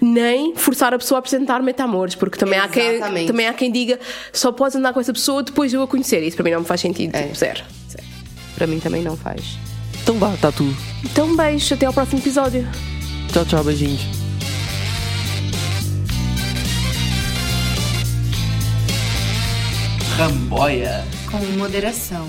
Nem 0.00 0.54
forçar 0.54 0.92
a 0.94 0.98
pessoa 0.98 1.18
a 1.18 1.20
apresentar 1.20 1.62
metamores, 1.62 2.14
porque 2.14 2.38
também 2.38 2.58
há, 2.58 2.68
quem, 2.68 3.00
também 3.26 3.46
há 3.46 3.52
quem 3.52 3.70
diga 3.70 3.98
só 4.32 4.52
podes 4.52 4.76
andar 4.76 4.92
com 4.92 5.00
essa 5.00 5.12
pessoa 5.12 5.42
depois 5.42 5.70
de 5.70 5.76
eu 5.76 5.82
a 5.82 5.86
conhecer. 5.88 6.22
Isso 6.22 6.36
para 6.36 6.44
mim 6.44 6.50
não 6.52 6.60
me 6.60 6.66
faz 6.66 6.80
sentido, 6.80 7.14
É. 7.14 7.22
tipo, 7.22 7.34
zero. 7.36 7.62
Pra 8.54 8.66
mim 8.66 8.80
também 8.80 9.02
não 9.02 9.16
faz. 9.16 9.56
Então 10.02 10.16
vá, 10.18 10.32
está 10.34 10.50
tudo. 10.50 10.74
Então, 11.04 11.36
beijo, 11.36 11.74
até 11.74 11.86
ao 11.86 11.92
próximo 11.92 12.18
episódio. 12.20 12.66
Tchau, 13.32 13.44
tchau, 13.44 13.62
beijinhos. 13.62 14.00
Ramboia. 20.16 21.04
Com 21.30 21.38
moderação. 21.58 22.26